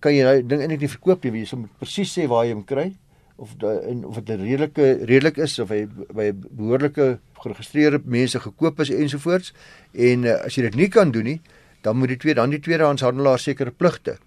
kan 0.00 0.14
jy 0.14 0.22
daai 0.22 0.46
ding 0.46 0.60
eintlik 0.60 0.80
nie 0.80 0.88
verkoop 0.88 1.24
nie, 1.24 1.44
jy 1.44 1.56
moet 1.56 1.78
presies 1.78 2.12
sê 2.18 2.26
waar 2.28 2.44
jy 2.46 2.52
hom 2.52 2.64
kry 2.64 2.94
of 3.36 3.54
da, 3.56 3.80
en 3.86 4.04
of 4.04 4.20
dit 4.22 4.40
redelike 4.40 5.04
redelik 5.06 5.38
is 5.38 5.58
of 5.58 5.68
hy 5.68 5.86
by 6.14 6.32
behoorlike 6.32 7.18
geregistreerde 7.42 8.00
mense 8.04 8.40
gekoop 8.40 8.80
is 8.80 8.90
ensovoorts 8.90 9.52
en 9.94 10.24
uh, 10.24 10.44
as 10.44 10.54
jy 10.54 10.62
dit 10.62 10.74
nie 10.74 10.88
kan 10.88 11.10
doen 11.10 11.24
nie, 11.24 11.40
dan 11.82 11.96
moet 11.96 12.08
die 12.08 12.16
tweede 12.16 12.40
dan 12.40 12.50
die 12.50 12.62
tweedehandshandelaar 12.62 13.38
sekere 13.38 13.70
pligte 13.70 14.18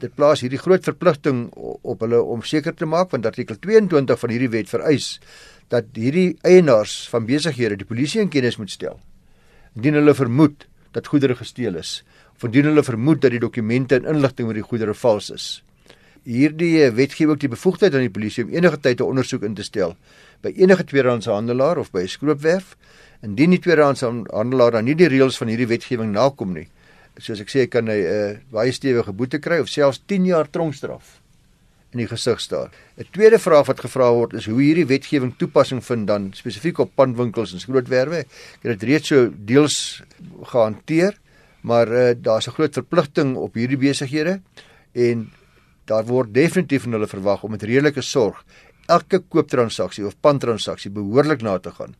dit 0.00 0.14
plaas 0.14 0.40
hierdie 0.40 0.58
groot 0.58 0.84
verpligting 0.84 1.48
op 1.56 2.00
hulle 2.00 2.22
om 2.22 2.42
seker 2.42 2.74
te 2.74 2.86
maak 2.86 3.10
want 3.10 3.26
artikel 3.26 3.58
22 3.58 4.18
van 4.18 4.30
hierdie 4.30 4.52
wet 4.56 4.68
vereis 4.68 5.18
dat 5.68 5.84
hierdie 5.94 6.38
eienaars 6.42 7.08
van 7.12 7.26
besighede 7.26 7.76
die 7.76 7.88
polisie 7.88 8.20
in 8.20 8.32
kennis 8.32 8.58
moet 8.58 8.70
stel 8.70 9.00
indien 9.76 9.94
hulle 9.94 10.14
vermoed 10.14 10.66
dat 10.92 11.06
goedere 11.06 11.36
gesteel 11.38 11.76
is 11.78 12.00
of 12.40 12.48
indien 12.48 12.70
hulle 12.70 12.82
vermoed 12.82 13.20
dat 13.20 13.34
die 13.34 13.42
dokumente 13.42 13.98
en 13.98 14.08
inligting 14.14 14.48
oor 14.48 14.56
die 14.56 14.64
goedere 14.64 14.94
vals 14.96 15.28
is. 15.34 15.46
Hierdie 16.24 16.88
wet 16.96 17.14
gee 17.16 17.28
ook 17.28 17.40
die 17.40 17.50
bevoegdheid 17.52 17.94
aan 17.94 18.06
die 18.06 18.12
polisie 18.12 18.44
om 18.44 18.52
enige 18.54 18.80
tyd 18.80 19.00
'n 19.00 19.12
ondersoek 19.12 19.42
in 19.42 19.54
te 19.54 19.62
stel 19.62 19.96
by 20.42 20.52
enige 20.56 20.84
tweedehandse 20.84 21.30
handelaar 21.30 21.78
of 21.78 21.90
by 21.92 22.00
'n 22.00 22.08
skroopwerf 22.08 22.76
indien 23.22 23.50
die 23.50 23.58
tweedehandse 23.58 24.06
handelaar 24.32 24.70
dan 24.70 24.84
nie 24.84 24.94
die 24.94 25.08
reëls 25.08 25.36
van 25.36 25.48
hierdie 25.48 25.66
wetgewing 25.66 26.12
nakom 26.12 26.52
nie. 26.52 26.68
Soos 27.20 27.40
ek 27.42 27.52
sê 27.52 27.66
kan 27.68 27.88
hy 27.88 28.00
'n 28.00 28.06
uh, 28.08 28.38
baie 28.50 28.72
stewige 28.72 29.12
boete 29.12 29.38
kry 29.38 29.60
of 29.60 29.68
selfs 29.68 30.00
10 30.06 30.26
jaar 30.26 30.48
tronkstraf 30.48 31.20
in 31.92 31.98
die 31.98 32.06
gesig 32.08 32.40
staar. 32.40 32.70
'n 32.96 33.06
Tweede 33.12 33.38
vraag 33.38 33.66
wat 33.66 33.80
gevra 33.80 34.12
word 34.12 34.34
is 34.34 34.46
hoe 34.46 34.60
hierdie 34.60 34.86
wetgewing 34.86 35.34
toepassing 35.36 35.84
vind 35.84 36.06
dan 36.06 36.32
spesifiek 36.32 36.78
op 36.78 36.94
pandwinkels 36.94 37.52
en 37.52 37.60
skrootwerwe. 37.60 38.24
Ek 38.24 38.62
het 38.62 38.80
dit 38.80 38.88
reeds 38.88 39.08
so 39.08 39.28
deels 39.28 40.02
gehanteer, 40.52 41.18
maar 41.62 41.88
uh, 41.88 42.14
daar's 42.16 42.48
'n 42.48 42.56
groot 42.56 42.74
verpligting 42.74 43.36
op 43.36 43.54
hierdie 43.54 43.78
besighede 43.78 44.40
en 44.94 45.30
daar 45.84 46.06
word 46.06 46.34
definitief 46.34 46.82
van 46.82 46.92
hulle 46.92 47.06
verwag 47.06 47.42
om 47.42 47.50
met 47.50 47.62
redelike 47.62 48.02
sorg 48.02 48.44
elke 48.90 49.20
kooptransaksie 49.28 50.06
of 50.06 50.18
pandtransaksie 50.20 50.90
behoorlik 50.90 51.42
na 51.42 51.58
te 51.58 51.70
gaan. 51.70 51.94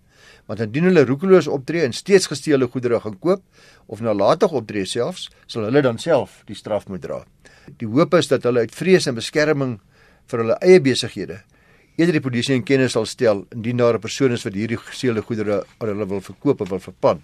Want 0.50 0.64
indien 0.64 0.88
hulle 0.88 1.05
roekeloos 1.06 1.47
optree 1.47 1.85
en 1.87 1.93
steeds 1.94 2.26
gesteelde 2.26 2.67
goedere 2.67 2.99
gaan 3.00 3.14
koop 3.23 3.44
of 3.87 4.00
nalatig 4.02 4.50
optree 4.50 4.85
selfs, 4.85 5.29
sal 5.47 5.69
hulle 5.69 5.82
dan 5.87 6.00
self 6.02 6.41
die 6.49 6.58
straf 6.58 6.88
moet 6.91 7.05
dra. 7.06 7.20
Die 7.79 7.87
hoop 7.87 8.17
is 8.19 8.26
dat 8.32 8.49
hulle 8.49 8.67
uit 8.67 8.75
vrees 8.75 9.06
en 9.06 9.14
beskerming 9.14 9.79
vir 10.26 10.43
hulle 10.43 10.58
eie 10.58 10.82
besighede 10.82 11.38
eerder 12.00 12.17
die 12.17 12.25
polisie 12.25 12.55
in 12.56 12.64
kennis 12.64 12.94
sal 12.97 13.06
stel 13.08 13.44
indien 13.55 13.76
daar 13.76 13.94
'n 13.94 14.00
persoon 14.00 14.32
is 14.32 14.44
wat 14.44 14.55
hierdie 14.55 14.79
gesteelde 14.79 15.23
goedere 15.23 15.64
aan 15.79 15.88
hulle 15.88 16.06
wil 16.06 16.20
verkoop 16.20 16.61
of 16.61 16.69
wil 16.69 16.81
verpand. 16.81 17.20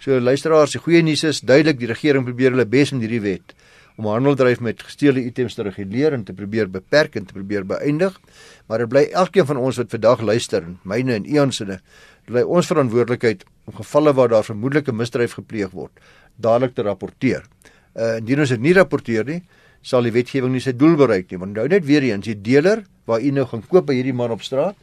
So 0.00 0.20
luisteraars, 0.20 0.72
die 0.72 0.80
goeie 0.80 1.02
nuus 1.02 1.24
is 1.24 1.40
duidelik 1.40 1.78
die 1.78 1.86
regering 1.86 2.24
probeer 2.24 2.50
hulle 2.50 2.66
bes 2.66 2.92
met 2.92 3.00
hierdie 3.00 3.20
wet 3.20 3.54
om 3.96 4.08
handeldryf 4.08 4.60
met 4.60 4.82
gesteelde 4.82 5.24
items 5.24 5.54
te 5.54 5.62
reguleer 5.62 6.12
en 6.16 6.24
te 6.24 6.32
probeer 6.32 6.70
beperk 6.70 7.16
en 7.16 7.26
te 7.26 7.36
probeer 7.36 7.66
beëindig. 7.68 8.18
Maar 8.66 8.84
dit 8.84 8.92
bly 8.92 9.02
elkeen 9.12 9.46
van 9.46 9.60
ons 9.60 9.76
wat 9.76 9.90
vandag 9.92 10.20
luister, 10.20 10.68
myne 10.88 11.18
en 11.18 11.26
Ian 11.28 11.52
se, 11.52 11.78
bly 12.26 12.44
ons 12.46 12.70
verantwoordelikheid 12.70 13.44
om 13.68 13.76
gevalle 13.80 14.14
waar 14.16 14.30
daar 14.32 14.46
vermoedelike 14.46 14.94
misdryf 14.94 15.36
gepleeg 15.38 15.74
word, 15.74 15.92
dadelik 16.36 16.74
te 16.74 16.86
rapporteer. 16.86 17.44
Uh 17.92 18.16
indien 18.20 18.40
ons 18.40 18.54
dit 18.54 18.62
nie 18.62 18.72
rapporteer 18.76 19.26
nie, 19.28 19.42
sal 19.82 20.06
die 20.06 20.14
wetgewing 20.14 20.54
nie 20.54 20.62
sy 20.62 20.72
doel 20.72 20.96
bereik 20.96 21.30
nie. 21.30 21.40
Want 21.42 21.58
nou 21.58 21.66
net 21.68 21.84
weer 21.84 22.06
eens, 22.06 22.26
die 22.26 22.38
dealer 22.38 22.84
waar 23.10 23.20
u 23.20 23.30
nou 23.34 23.44
gaan 23.50 23.64
koop 23.68 23.90
by 23.90 23.98
hierdie 23.98 24.16
man 24.16 24.32
op 24.32 24.42
straat 24.46 24.78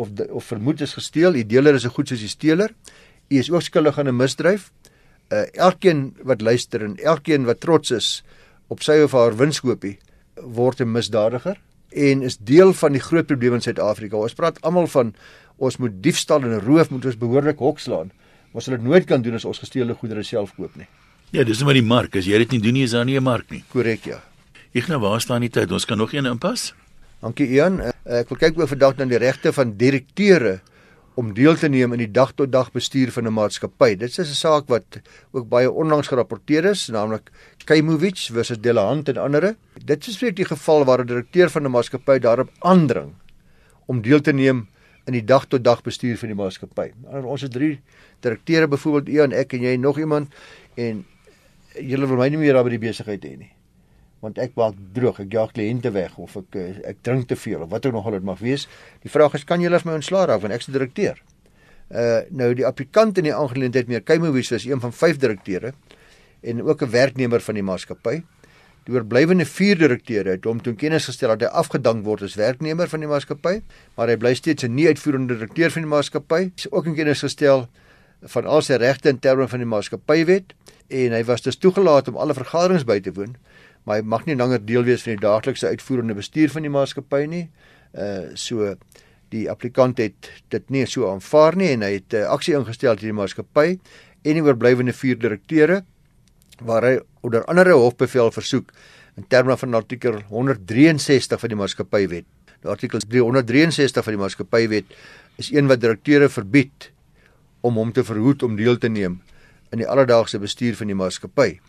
of 0.00 0.10
de, 0.16 0.26
of 0.32 0.46
vermoed 0.48 0.80
is 0.80 0.96
gesteel, 0.96 1.36
die 1.36 1.44
dealer 1.44 1.76
is 1.76 1.84
so 1.84 1.92
goed 1.92 2.08
soos 2.08 2.22
die 2.24 2.32
steeler. 2.32 2.72
U 3.30 3.36
is 3.38 3.50
ook 3.52 3.62
skuldig 3.62 3.98
aan 3.98 4.08
'n 4.08 4.16
misdryf. 4.16 4.72
Uh 5.30 5.44
elkeen 5.54 6.16
wat 6.22 6.40
luister 6.40 6.82
en 6.82 6.96
elkeen 6.96 7.44
wat 7.44 7.60
trots 7.60 7.90
is 7.90 8.24
op 8.70 8.84
sy 8.86 9.00
of 9.04 9.16
haar 9.18 9.34
winskoopie 9.36 9.98
word 10.40 10.80
'n 10.80 10.92
misdadiger 10.92 11.58
en 11.90 12.22
is 12.22 12.38
deel 12.38 12.72
van 12.72 12.92
die 12.92 13.02
groot 13.02 13.26
probleem 13.26 13.54
in 13.54 13.60
Suid-Afrika. 13.60 14.16
Ons 14.16 14.34
praat 14.34 14.60
almal 14.62 14.86
van 14.86 15.14
ons 15.58 15.76
moet 15.76 16.02
diefstal 16.02 16.42
en 16.42 16.60
roof 16.60 16.90
moet 16.90 17.04
ons 17.04 17.18
behoorlik 17.18 17.58
hokslaan. 17.58 18.12
Ons 18.52 18.64
sal 18.64 18.76
dit 18.76 18.86
nooit 18.86 19.04
kan 19.06 19.22
doen 19.22 19.34
as 19.34 19.44
ons 19.44 19.58
gesteelde 19.58 19.94
goedere 19.94 20.22
self 20.22 20.54
koop 20.54 20.76
nie. 20.76 20.86
Ja, 21.30 21.44
dis 21.44 21.58
net 21.58 21.66
maar 21.66 21.74
die 21.74 21.86
mark. 21.86 22.16
As 22.16 22.26
jy 22.26 22.38
dit 22.38 22.50
nie 22.50 22.60
doen 22.60 22.72
nie, 22.72 22.82
is 22.82 22.90
daar 22.90 23.04
nie 23.04 23.18
'n 23.18 23.22
mark 23.22 23.50
nie. 23.50 23.64
Korrek, 23.68 24.04
ja. 24.04 24.22
Ek 24.74 24.88
nou 24.88 25.00
waar 25.00 25.20
staan 25.20 25.40
die 25.40 25.50
tyd? 25.50 25.72
Ons 25.72 25.84
kan 25.84 25.98
nog 25.98 26.12
een 26.12 26.26
inpas. 26.26 26.74
Dankie 27.20 27.46
Ian. 27.46 27.80
Uh, 27.80 27.90
ek 28.04 28.28
wil 28.28 28.38
kyk 28.38 28.58
oor 28.58 28.68
vandag 28.68 28.96
na 28.96 29.04
die 29.04 29.18
regte 29.18 29.52
van 29.52 29.76
direkteure 29.76 30.60
om 31.20 31.34
deel 31.36 31.56
te 31.60 31.68
neem 31.68 31.92
in 31.92 32.00
die 32.00 32.12
dag-tot-dag 32.16 32.70
bestuur 32.72 33.10
van 33.12 33.26
'n 33.28 33.34
maatskappy. 33.36 33.96
Dit 33.96 34.18
is 34.18 34.30
'n 34.30 34.40
saak 34.44 34.68
wat 34.68 35.00
ook 35.32 35.48
baie 35.48 35.70
onlangs 35.70 36.08
gerapporteer 36.08 36.64
is, 36.64 36.88
naamlik 36.88 37.30
Kaymovich 37.64 38.30
versus 38.32 38.58
Delahant 38.58 39.08
en 39.08 39.16
ander. 39.16 39.56
Dit 39.84 40.06
is 40.06 40.14
spesifiek 40.14 40.36
die 40.36 40.44
geval 40.44 40.84
waar 40.84 41.00
'n 41.00 41.06
direkteur 41.06 41.50
van 41.50 41.62
'n 41.64 41.70
maatskappy 41.70 42.18
daarop 42.18 42.50
aandring 42.58 43.12
om 43.86 44.00
deel 44.02 44.20
te 44.20 44.32
neem 44.32 44.68
in 45.06 45.12
die 45.12 45.24
dag-tot-dag 45.24 45.82
bestuur 45.82 46.16
van 46.18 46.28
die 46.28 46.36
maatskappy. 46.36 46.92
Ons 47.24 47.42
het 47.42 47.52
drie 47.52 47.80
direkteure 48.20 48.68
byvoorbeeld 48.68 49.08
Ian, 49.08 49.32
ek 49.32 49.52
en 49.52 49.60
jy 49.60 49.76
nog 49.76 49.98
iemand 49.98 50.28
en 50.74 51.04
julle 51.74 52.06
wil 52.06 52.16
my 52.16 52.28
nie 52.28 52.38
meer 52.38 52.52
daar 52.52 52.64
by 52.64 52.70
die 52.70 52.86
besigheid 52.88 53.24
hê 53.24 53.36
nie 53.36 53.59
want 54.20 54.38
ek 54.38 54.56
maak 54.58 54.76
droog, 54.94 55.20
ek 55.24 55.32
jaag 55.32 55.52
kliënte 55.56 55.92
weg 55.94 56.16
of 56.20 56.36
ek 56.36 56.56
eh, 56.60 56.80
ek 56.92 57.02
drink 57.06 57.28
te 57.28 57.36
veel 57.36 57.64
of 57.64 57.70
wat 57.72 57.86
ook 57.86 57.96
nog 57.96 58.06
al 58.06 58.18
dit 58.18 58.26
mag 58.26 58.40
wees. 58.44 58.66
Die 59.04 59.12
vraag 59.12 59.34
is 59.38 59.46
kan 59.48 59.60
julle 59.60 59.80
vir 59.80 59.90
my 59.90 60.00
ontslaa 60.00 60.26
raak 60.28 60.42
want 60.44 60.56
ek 60.56 60.66
is 60.66 60.72
direkteur. 60.72 61.22
Uh 61.90 62.20
nou 62.30 62.52
die 62.54 62.66
applikant 62.66 63.18
in 63.18 63.30
die 63.30 63.34
aangeleentheid 63.34 63.88
meer 63.88 64.04
Kaymovich 64.04 64.52
is 64.52 64.68
een 64.68 64.80
van 64.80 64.92
vyf 64.92 65.18
direkteure 65.18 65.72
en 66.42 66.62
ook 66.62 66.82
'n 66.82 66.90
werknemer 66.90 67.40
van 67.40 67.54
die 67.54 67.64
maatskappy. 67.64 68.22
Die 68.84 68.94
oorblywende 68.94 69.44
4 69.44 69.78
direkteure 69.78 70.30
het 70.30 70.44
hom 70.44 70.60
toe 70.62 70.74
kennis 70.74 71.04
gestel 71.04 71.36
dat 71.36 71.40
hy 71.40 71.58
afgedank 71.60 72.04
word 72.04 72.22
as 72.22 72.34
werknemer 72.34 72.88
van 72.88 73.00
die 73.00 73.08
maatskappy, 73.08 73.60
maar 73.96 74.08
hy 74.08 74.16
bly 74.16 74.34
steeds 74.34 74.64
'n 74.64 74.74
nie-uitvoerende 74.74 75.34
direkteur 75.34 75.70
van 75.70 75.82
die 75.82 75.90
maatskappy. 75.90 76.42
Hy 76.42 76.52
is 76.56 76.70
ook 76.72 76.86
in 76.86 76.94
kennis 76.94 77.20
gestel 77.20 77.68
van 78.22 78.46
al 78.46 78.62
sy 78.62 78.74
regte 78.74 79.08
in 79.08 79.18
terme 79.18 79.48
van 79.48 79.58
die 79.58 79.68
maatskappywet 79.68 80.54
en 80.88 81.12
hy 81.12 81.22
was 81.24 81.42
dus 81.42 81.56
toegelaat 81.56 82.08
om 82.08 82.16
alle 82.16 82.34
vergaderings 82.34 82.84
by 82.84 82.98
te 83.00 83.12
woon, 83.12 83.36
maar 83.84 84.00
hy 84.00 84.06
mag 84.06 84.26
nie 84.26 84.36
langer 84.36 84.62
deel 84.64 84.84
wees 84.84 85.02
van 85.02 85.16
die 85.16 85.24
daaglikse 85.24 85.70
uitvoerende 85.70 86.14
bestuur 86.14 86.50
van 86.50 86.66
die 86.66 86.72
maatskappy 86.72 87.24
nie. 87.26 87.46
Uh 87.92 88.36
so 88.38 88.74
die 89.30 89.46
applikant 89.50 89.98
het 90.02 90.30
dit 90.50 90.70
nie 90.70 90.86
so 90.86 91.08
aanvaar 91.10 91.56
nie 91.56 91.70
en 91.74 91.82
hy 91.86 91.92
het 91.98 92.12
'n 92.12 92.22
uh, 92.22 92.30
aksie 92.34 92.54
ingestel 92.54 92.96
teen 92.96 93.12
die 93.14 93.20
maatskappy 93.20 93.78
en 94.24 94.34
die 94.34 94.42
oorblywende 94.42 94.92
4 94.92 95.18
direkteure 95.18 95.84
waar 96.60 96.84
hy 96.84 96.98
onder 97.20 97.44
andere 97.44 97.72
hofbevel 97.72 98.30
versoek 98.30 98.72
in 99.16 99.26
terme 99.28 99.56
van 99.56 99.74
artikel 99.74 100.20
163 100.28 101.40
van 101.40 101.48
die 101.48 101.56
maatskappywet. 101.56 102.26
Die 102.60 102.70
artikel 102.70 102.98
363 102.98 104.04
van 104.04 104.12
die 104.12 104.20
maatskappywet 104.20 104.84
is 105.36 105.50
een 105.52 105.66
wat 105.66 105.80
direkteure 105.80 106.28
verbied 106.28 106.90
om 107.60 107.76
hom 107.80 107.92
te 107.92 108.04
verhoed 108.04 108.42
om 108.42 108.56
deel 108.56 108.78
te 108.78 108.88
neem 108.88 109.20
in 109.70 109.78
die 109.78 109.88
alledaagse 109.88 110.38
bestuur 110.38 110.76
van 110.76 110.86
die 110.86 110.98
maatskappy. 110.98 111.60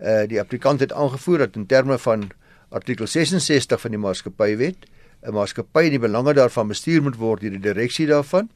Uh 0.00 0.24
die 0.26 0.40
applikant 0.40 0.80
het 0.80 0.92
aangevoer 0.92 1.38
dat 1.38 1.56
in 1.56 1.66
terme 1.66 1.98
van 1.98 2.30
artikel 2.68 3.06
66 3.06 3.80
van 3.80 3.90
die 3.90 4.00
maatskappywet 4.00 4.86
'n 5.22 5.32
maatskappy 5.32 5.84
in 5.84 5.90
die 5.96 6.02
belange 6.02 6.34
daarvan 6.34 6.68
bestuur 6.68 7.02
moet 7.02 7.16
word 7.16 7.40
deur 7.40 7.50
die 7.50 7.60
direksie 7.60 8.06
daarvan. 8.06 8.50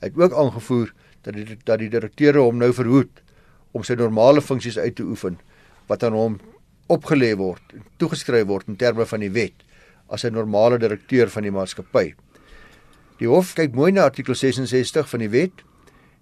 Hy 0.00 0.06
het 0.06 0.16
ook 0.16 0.34
aangevoer 0.34 0.92
dat 1.22 1.34
die 1.34 1.58
dat 1.64 1.78
die 1.78 1.88
direkteure 1.88 2.38
hom 2.38 2.56
nou 2.56 2.72
verhoed 2.72 3.22
om 3.72 3.82
sy 3.82 3.94
normale 3.94 4.42
funksies 4.42 4.78
uit 4.78 4.94
te 4.94 5.02
oefen 5.02 5.38
wat 5.86 6.02
aan 6.02 6.12
hom 6.12 6.40
opgelê 6.86 7.34
word 7.36 7.62
toegeskryf 7.96 8.46
word 8.46 8.68
in 8.68 8.76
terme 8.76 9.06
van 9.06 9.20
die 9.20 9.30
wet 9.30 9.64
as 10.08 10.24
'n 10.24 10.32
normale 10.32 10.78
direkteur 10.78 11.30
van 11.30 11.42
die 11.42 11.50
maatskappy. 11.50 12.14
Die 13.18 13.28
hof 13.28 13.54
kyk 13.54 13.74
mooi 13.74 13.92
na 13.92 14.02
artikel 14.02 14.34
66 14.34 15.08
van 15.08 15.18
die 15.18 15.28
wet 15.28 15.64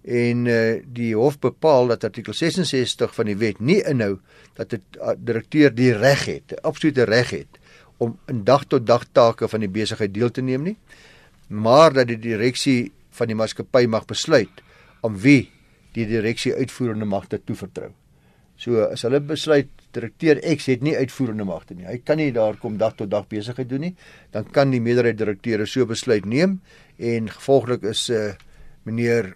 en 0.01 0.45
uh, 0.45 0.81
die 0.85 1.13
hof 1.15 1.37
bepaal 1.39 1.87
dat 1.93 2.03
artikel 2.03 2.33
66 2.33 3.13
van 3.15 3.25
die 3.29 3.37
wet 3.37 3.59
nie 3.59 3.81
inhou 3.85 4.19
dat 4.57 4.73
'n 4.73 4.81
direkteur 5.17 5.73
die 5.75 5.93
reg 5.93 6.25
het, 6.25 6.61
absolute 6.63 7.03
reg 7.03 7.29
het 7.29 7.59
om 7.97 8.17
in 8.27 8.43
dag 8.43 8.65
tot 8.65 8.85
dag 8.85 9.05
take 9.11 9.47
van 9.47 9.59
die 9.59 9.69
besigheid 9.69 10.13
deel 10.13 10.31
te 10.31 10.41
neem 10.41 10.63
nie, 10.63 10.77
maar 11.47 11.93
dat 11.93 12.07
die 12.07 12.19
direksie 12.19 12.91
van 13.09 13.27
die 13.27 13.35
maatskappy 13.35 13.85
mag 13.85 14.05
besluit 14.05 14.63
aan 15.01 15.17
wie 15.21 15.51
die 15.93 16.07
direksie 16.07 16.53
uitvoerende 16.55 17.05
magte 17.05 17.41
toevertrou. 17.43 17.91
So 18.61 18.83
as 18.85 19.01
hulle 19.01 19.19
besluit 19.25 19.69
direkteur 19.95 20.39
X 20.53 20.67
het 20.69 20.83
nie 20.85 20.93
uitvoerende 20.97 21.45
magte 21.47 21.73
nie. 21.73 21.87
Hy 21.89 21.97
kan 22.05 22.17
nie 22.21 22.31
daar 22.31 22.59
kom 22.61 22.77
dag 22.77 22.95
tot 22.99 23.09
dag 23.11 23.27
besigheid 23.27 23.69
doen 23.69 23.87
nie. 23.87 23.95
Dan 24.31 24.45
kan 24.53 24.71
die 24.71 24.81
meerderheid 24.83 25.17
direkteure 25.17 25.65
so 25.65 25.85
besluit 25.89 26.25
neem 26.29 26.59
en 26.97 27.29
gevolglik 27.29 27.83
is 27.83 28.09
'n 28.09 28.13
uh, 28.13 28.29
eh, 28.29 28.35
meneer 28.85 29.35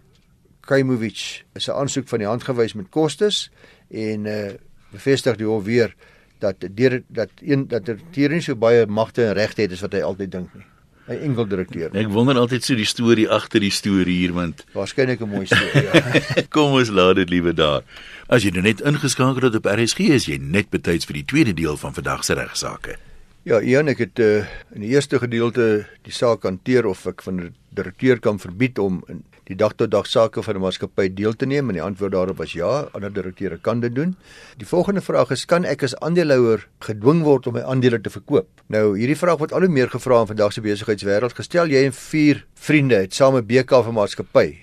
Kaimovich 0.65 1.43
is 1.53 1.67
'n 1.67 1.71
aansoek 1.71 2.07
van 2.07 2.19
die 2.19 2.27
hand 2.27 2.43
gewys 2.43 2.73
met 2.73 2.89
kostes 2.89 3.49
en 3.89 4.25
uh 4.25 4.53
bevestig 4.91 5.35
die 5.35 5.47
hof 5.47 5.63
weer 5.63 5.95
dat 6.39 6.55
deur 6.71 7.01
dat 7.07 7.29
een 7.41 7.67
dat 7.67 7.85
direkteur 7.85 8.29
nie 8.29 8.41
so 8.41 8.55
baie 8.55 8.85
magte 8.85 9.25
en 9.25 9.33
regte 9.33 9.61
het 9.61 9.71
as 9.71 9.81
wat 9.81 9.93
hy 9.93 10.01
altyd 10.01 10.31
dink 10.31 10.53
nie. 10.53 10.65
'n 11.05 11.21
enkel 11.21 11.45
direkteur. 11.47 11.93
Ek 11.93 12.09
wonder 12.09 12.37
altyd 12.41 12.63
so 12.65 12.75
die 12.75 12.87
storie 12.89 13.27
agter 13.29 13.61
die 13.61 13.73
storie 13.73 14.17
hier 14.23 14.33
want 14.33 14.65
waarskynlik 14.73 15.21
'n 15.21 15.29
mooi 15.29 15.45
storie. 15.45 15.83
Ja. 15.85 16.01
Kom 16.55 16.73
ons 16.73 16.89
laat 16.89 17.15
dit 17.15 17.29
liewe 17.29 17.53
daar. 17.53 17.83
As 18.27 18.43
jy 18.43 18.49
nou 18.49 18.63
net 18.65 18.81
ingeskakel 18.81 19.45
het 19.45 19.55
op 19.55 19.69
RSG 19.69 20.09
is 20.17 20.25
jy 20.25 20.37
net 20.41 20.69
betyds 20.69 21.05
vir 21.05 21.21
die 21.21 21.25
tweede 21.25 21.53
deel 21.53 21.77
van 21.77 21.93
vandag 21.93 22.25
se 22.25 22.33
regsaake. 22.33 22.97
Ja, 23.45 23.61
Ian, 23.61 23.87
ek 23.87 23.99
het 24.01 24.19
uh, 24.19 24.41
in 24.73 24.81
die 24.81 24.89
eerste 24.97 25.19
gedeelte 25.21 25.85
die 26.01 26.11
saak 26.13 26.43
hanteer 26.43 26.87
of 26.89 27.05
ek 27.05 27.21
van 27.21 27.37
die 27.37 27.51
direkteur 27.69 28.17
kan 28.19 28.39
verbied 28.41 28.79
om 28.81 29.03
in 29.07 29.21
die 29.45 29.55
dag 29.57 29.75
tot 29.77 29.91
dag 29.93 30.07
sake 30.09 30.41
van 30.41 30.55
'n 30.55 30.61
maatskappy 30.61 31.13
deel 31.13 31.33
te 31.33 31.45
neem 31.45 31.69
en 31.69 31.75
die 31.75 31.81
antwoord 31.81 32.11
daarop 32.11 32.37
was 32.37 32.53
ja, 32.53 32.89
ander 32.93 33.13
direkteure 33.13 33.57
kan 33.57 33.79
dit 33.79 33.95
doen. 33.95 34.15
Die 34.57 34.65
volgende 34.65 35.01
vraag 35.01 35.31
is 35.31 35.45
kan 35.45 35.65
ek 35.65 35.83
as 35.83 35.95
aandeelhouer 35.95 36.67
gedwing 36.79 37.21
word 37.23 37.47
om 37.47 37.53
my 37.53 37.61
aandele 37.61 38.01
te 38.01 38.09
verkoop? 38.09 38.47
Nou, 38.67 38.97
hierdie 38.97 39.17
vraag 39.17 39.37
word 39.37 39.53
al 39.53 39.59
hoe 39.59 39.69
meer 39.69 39.89
gevra 39.89 40.21
in 40.21 40.27
vandag 40.27 40.53
se 40.53 40.61
besigheidswêreld. 40.61 41.33
Gestel 41.33 41.67
jy 41.67 41.85
en 41.85 41.93
vier 41.93 42.45
vriende 42.55 42.95
het 42.95 43.13
saam 43.13 43.35
'n 43.35 43.45
BK 43.45 43.69
van 43.69 43.93
maatskappy. 43.93 44.57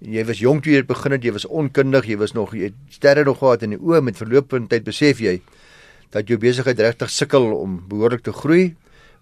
Jy 0.00 0.24
was 0.24 0.38
jonk 0.38 0.62
toe 0.62 0.72
jy 0.72 0.82
begin 0.82 1.12
het, 1.12 1.22
jy 1.22 1.32
was 1.32 1.46
onkundig, 1.46 2.06
jy 2.06 2.16
was 2.16 2.32
nog 2.32 2.54
jy 2.54 2.72
sterre 2.88 3.24
nog 3.24 3.38
gehad 3.38 3.62
in 3.62 3.70
die 3.70 3.78
oë 3.78 4.00
met 4.02 4.16
verloop 4.16 4.50
van 4.50 4.66
tyd 4.66 4.84
besef 4.84 5.20
jy 5.20 5.40
dat 6.10 6.26
jou 6.28 6.38
besigheid 6.38 6.78
regtig 6.80 7.10
sukkel 7.10 7.52
om 7.54 7.84
behoorlik 7.88 8.22
te 8.22 8.32
groei 8.32 8.74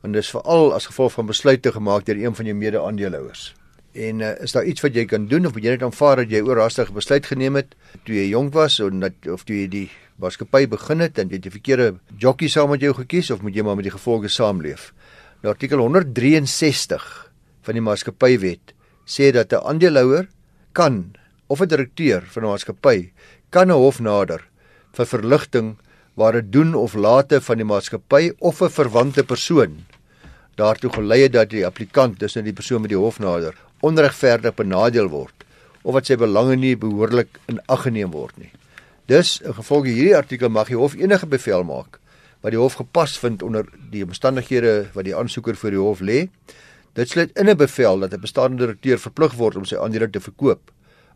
en 0.02 0.12
dis 0.12 0.30
veral 0.30 0.72
as 0.72 0.86
gevolg 0.86 1.12
van 1.12 1.26
besluite 1.26 1.72
gemaak 1.72 2.06
deur 2.06 2.16
een 2.16 2.34
van 2.34 2.46
jou 2.46 2.56
mede-aandeelhouers. 2.56 3.57
En 3.98 4.20
uh, 4.20 4.34
is 4.44 4.54
daar 4.54 4.66
iets 4.68 4.84
wat 4.84 4.94
jy 4.94 5.04
kan 5.10 5.26
doen 5.26 5.48
of 5.48 5.56
moet 5.56 5.64
jy 5.66 5.72
net 5.74 5.82
aanvaar 5.82 6.20
dat 6.22 6.30
jy 6.30 6.42
oorhaastig 6.46 6.92
besluit 6.94 7.26
geneem 7.26 7.56
het 7.58 7.72
toe 8.06 8.14
jy 8.14 8.28
jonk 8.30 8.52
was 8.54 8.78
en 8.84 9.02
dat 9.02 9.26
of 9.32 9.42
toe 9.48 9.56
jy 9.56 9.66
die 9.72 9.88
maatskappy 10.22 10.68
begin 10.70 11.02
het 11.02 11.18
en 11.18 11.32
jy 11.32 11.40
het 11.40 11.46
die 11.48 11.54
verkeerde 11.54 11.88
jockey 12.22 12.50
saam 12.52 12.70
met 12.70 12.84
jou 12.84 12.92
gekies 12.94 13.32
of 13.34 13.42
moet 13.42 13.58
jy 13.58 13.64
maar 13.66 13.78
met 13.78 13.88
die 13.88 13.94
gevolge 13.94 14.30
saamleef? 14.30 14.92
Nou 15.42 15.50
artikel 15.50 15.82
163 15.82 17.08
van 17.66 17.78
die 17.78 17.84
maatskappywet 17.88 18.74
sê 19.02 19.32
dat 19.34 19.52
'n 19.52 19.66
aandeelhouer 19.66 20.28
kan 20.72 21.16
of 21.48 21.60
'n 21.60 21.68
direkteur 21.68 22.22
van 22.22 22.42
'n 22.44 22.50
maatskappy 22.54 23.10
kan 23.50 23.66
'n 23.66 23.82
hof 23.82 23.98
nader 24.00 24.46
vir 24.92 25.06
verligting 25.06 25.76
waar 26.14 26.32
dit 26.32 26.52
doen 26.52 26.74
of 26.74 26.94
late 26.94 27.40
van 27.40 27.56
die 27.56 27.66
maatskappy 27.66 28.30
of 28.38 28.62
'n 28.62 28.70
verwante 28.70 29.24
persoon 29.24 29.86
daartoe 30.58 30.90
gelei 30.92 31.22
het 31.22 31.32
dat 31.32 31.50
die 31.50 31.66
applikant, 31.66 32.18
dis 32.20 32.34
nou 32.34 32.44
die 32.44 32.56
persoon 32.56 32.82
met 32.82 32.90
die 32.90 32.98
hof 32.98 33.20
nader, 33.22 33.54
onregverdig 33.80 34.54
benadeel 34.54 35.08
word 35.08 35.46
of 35.82 35.94
wat 35.94 36.06
sy 36.06 36.16
belange 36.16 36.56
nie 36.56 36.76
behoorlik 36.76 37.38
in 37.48 37.60
ag 37.66 37.86
geneem 37.86 38.10
word 38.12 38.36
nie. 38.38 38.50
Dus 39.08 39.38
in 39.40 39.54
gevolge 39.56 39.88
hierdie 39.88 40.16
artikel 40.16 40.50
mag 40.52 40.68
die 40.68 40.76
hof 40.76 40.96
enige 40.98 41.26
bevel 41.26 41.64
maak 41.64 42.00
wat 42.42 42.54
die 42.54 42.60
hof 42.60 42.76
gepas 42.78 43.16
vind 43.18 43.42
onder 43.42 43.66
die 43.90 44.04
omstandighede 44.04 44.90
wat 44.94 45.08
die 45.08 45.16
aansoeker 45.16 45.56
voor 45.56 45.74
die 45.74 45.80
hof 45.80 46.02
lê. 46.04 46.28
Dit 46.94 47.10
sluit 47.10 47.32
in 47.38 47.48
'n 47.48 47.56
bevel 47.56 48.00
dat 48.00 48.12
'n 48.12 48.20
bestaande 48.20 48.56
direkteur 48.56 48.98
verplig 48.98 49.34
word 49.34 49.56
om 49.56 49.64
sy 49.64 49.76
aandele 49.76 50.10
te 50.10 50.20
verkoop 50.20 50.70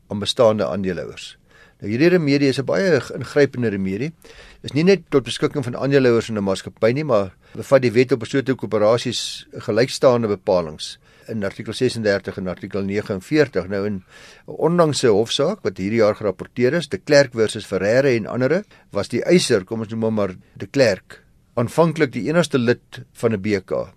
aan 0.08 0.18
bestaande 0.18 0.66
aandeelhouers. 0.66 1.36
Nou 1.80 1.90
hierdie 1.90 2.08
remedie 2.08 2.48
is 2.48 2.58
'n 2.58 2.64
baie 2.64 3.00
ingrypende 3.14 3.68
remedie. 3.68 4.12
Is 4.62 4.72
nie 4.72 4.84
net 4.84 5.00
tot 5.10 5.24
beskikking 5.24 5.64
van 5.64 5.76
aandeelhouers 5.76 6.28
in 6.28 6.38
'n 6.38 6.44
maatskappy 6.44 6.92
nie, 6.92 7.04
maar 7.04 7.34
bevat 7.54 7.82
die 7.82 7.92
wet 7.92 8.12
op 8.12 8.20
beslote 8.20 8.54
koöperasies 8.54 9.46
gelykstaande 9.52 10.28
bepalinge 10.28 10.98
in 11.28 11.44
artikel 11.44 11.74
36 11.74 12.38
en 12.40 12.48
artikel 12.48 12.84
49 12.86 13.68
nou 13.68 13.86
in 13.86 13.96
'n 13.96 14.04
onlangse 14.46 15.08
hofsaak 15.08 15.62
wat 15.62 15.78
hierdie 15.78 16.00
jaar 16.00 16.14
gerapporteer 16.14 16.74
is, 16.74 16.88
de 16.88 16.98
Klerk 16.98 17.32
versus 17.32 17.66
Ferreira 17.66 18.08
en 18.08 18.26
ander, 18.26 18.64
was 18.90 19.08
die 19.08 19.22
eiser, 19.24 19.64
kom 19.64 19.80
ons 19.80 19.90
noem 19.90 20.02
hom 20.02 20.14
maar 20.14 20.34
de 20.56 20.66
Klerk, 20.66 21.22
aanvanklik 21.54 22.12
die 22.12 22.28
enigste 22.28 22.58
lid 22.58 23.04
van 23.12 23.32
'n 23.32 23.40
BK, 23.40 23.88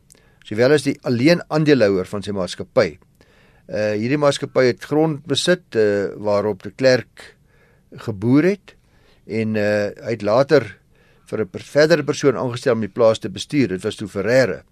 sowel 0.44 0.72
as 0.72 0.84
die 0.84 1.00
alleen 1.04 1.42
aandeelhouer 1.50 2.06
van 2.06 2.24
sy 2.24 2.32
maatskappy. 2.32 2.98
Uh 3.68 3.94
hierdie 3.98 4.18
maatskappy 4.18 4.66
het 4.66 4.84
grond 4.84 5.26
besit 5.26 5.76
uh, 5.76 6.14
waarop 6.18 6.64
de 6.64 6.72
Klerk 6.72 7.36
geboer 7.92 8.44
het 8.44 8.76
en 9.26 9.56
uh 9.56 9.90
hy 10.06 10.12
het 10.12 10.22
later 10.22 10.78
vir 11.26 11.42
'n 11.42 11.50
verdere 11.60 12.04
persoon 12.04 12.38
aangestel 12.38 12.74
om 12.74 12.82
die 12.82 12.94
plaas 12.94 13.20
te 13.20 13.30
bestuur. 13.30 13.68
Dit 13.68 13.84
was 13.84 13.96
toe 13.96 14.08
Ferreira. 14.08 14.64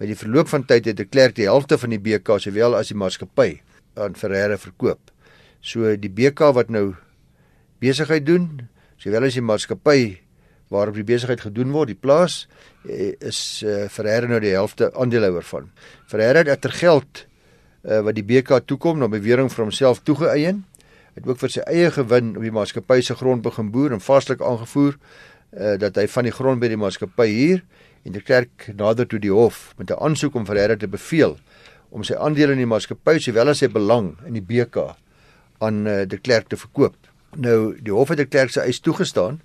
Met 0.00 0.10
die 0.10 0.18
verloop 0.18 0.48
van 0.50 0.64
tyd 0.66 0.88
het 0.90 0.98
die 0.98 1.06
klerk 1.06 1.36
die 1.36 1.46
helfte 1.46 1.78
van 1.78 1.92
die 1.94 2.00
BK 2.02 2.40
sowel 2.42 2.74
as 2.74 2.90
die 2.90 2.98
maatskappy 2.98 3.60
aan 4.00 4.16
Ferreira 4.18 4.56
verkoop. 4.58 5.12
So 5.62 5.92
die 5.94 6.10
BK 6.10 6.50
wat 6.56 6.72
nou 6.74 6.96
besigheid 7.82 8.26
doen, 8.26 8.66
sowel 8.98 9.28
as 9.28 9.38
die 9.38 9.44
maatskappy 9.44 10.00
waarop 10.74 10.98
die 10.98 11.06
besigheid 11.06 11.44
gedoen 11.44 11.70
word, 11.70 11.92
die 11.92 12.00
plaas 12.00 12.48
eh, 12.88 13.12
is 13.22 13.62
uh, 13.62 13.84
Ferreira 13.92 14.26
nou 14.32 14.40
die 14.42 14.56
helfte 14.56 14.90
aandeelhouer 14.98 15.46
van. 15.46 15.70
Ferreira 16.10 16.42
het 16.48 16.64
ter 16.64 16.74
geld 16.74 17.22
uh, 17.84 18.00
wat 18.02 18.18
die 18.18 18.26
BK 18.26 18.64
toekom 18.66 18.98
na 18.98 19.06
bewering 19.12 19.52
vir 19.52 19.62
homself 19.62 20.02
toegeëien. 20.02 20.64
Het 21.14 21.30
ook 21.30 21.38
vir 21.38 21.54
sy 21.54 21.62
eie 21.70 21.94
gewin 21.94 22.34
op 22.34 22.42
die 22.42 22.54
maatskappy 22.54 22.98
se 23.06 23.14
grond 23.14 23.46
begin 23.46 23.70
boer 23.70 23.94
en 23.94 24.02
vaslik 24.02 24.42
aangevoer 24.42 24.96
uh, 24.98 25.76
dat 25.78 26.02
hy 26.02 26.08
van 26.10 26.26
die 26.26 26.34
grond 26.34 26.58
by 26.64 26.72
die 26.72 26.82
maatskappy 26.82 27.30
huur 27.30 27.62
en 28.04 28.12
die 28.12 28.22
kerk 28.22 28.68
nader 28.76 29.08
toe 29.08 29.18
die 29.18 29.32
hof 29.32 29.74
met 29.78 29.90
'n 29.90 30.00
aansoek 30.00 30.34
om 30.34 30.46
Ferreira 30.46 30.76
te 30.76 30.88
beveel 30.88 31.38
om 31.90 32.04
sy 32.04 32.14
aandele 32.14 32.52
in 32.52 32.58
die 32.58 32.66
maatskappy 32.66 33.18
sowel 33.18 33.48
as 33.48 33.58
sy 33.58 33.68
belang 33.68 34.16
in 34.26 34.34
die 34.34 34.42
BK 34.42 34.96
aan 35.58 35.86
uh, 35.86 36.04
die 36.04 36.18
kerk 36.18 36.48
te 36.48 36.56
verkoop. 36.56 36.96
Nou 37.36 37.76
die 37.80 37.92
hof 37.92 38.08
het 38.08 38.18
die 38.18 38.26
kerk 38.26 38.50
se 38.50 38.60
eis 38.60 38.80
toegestaan 38.80 39.40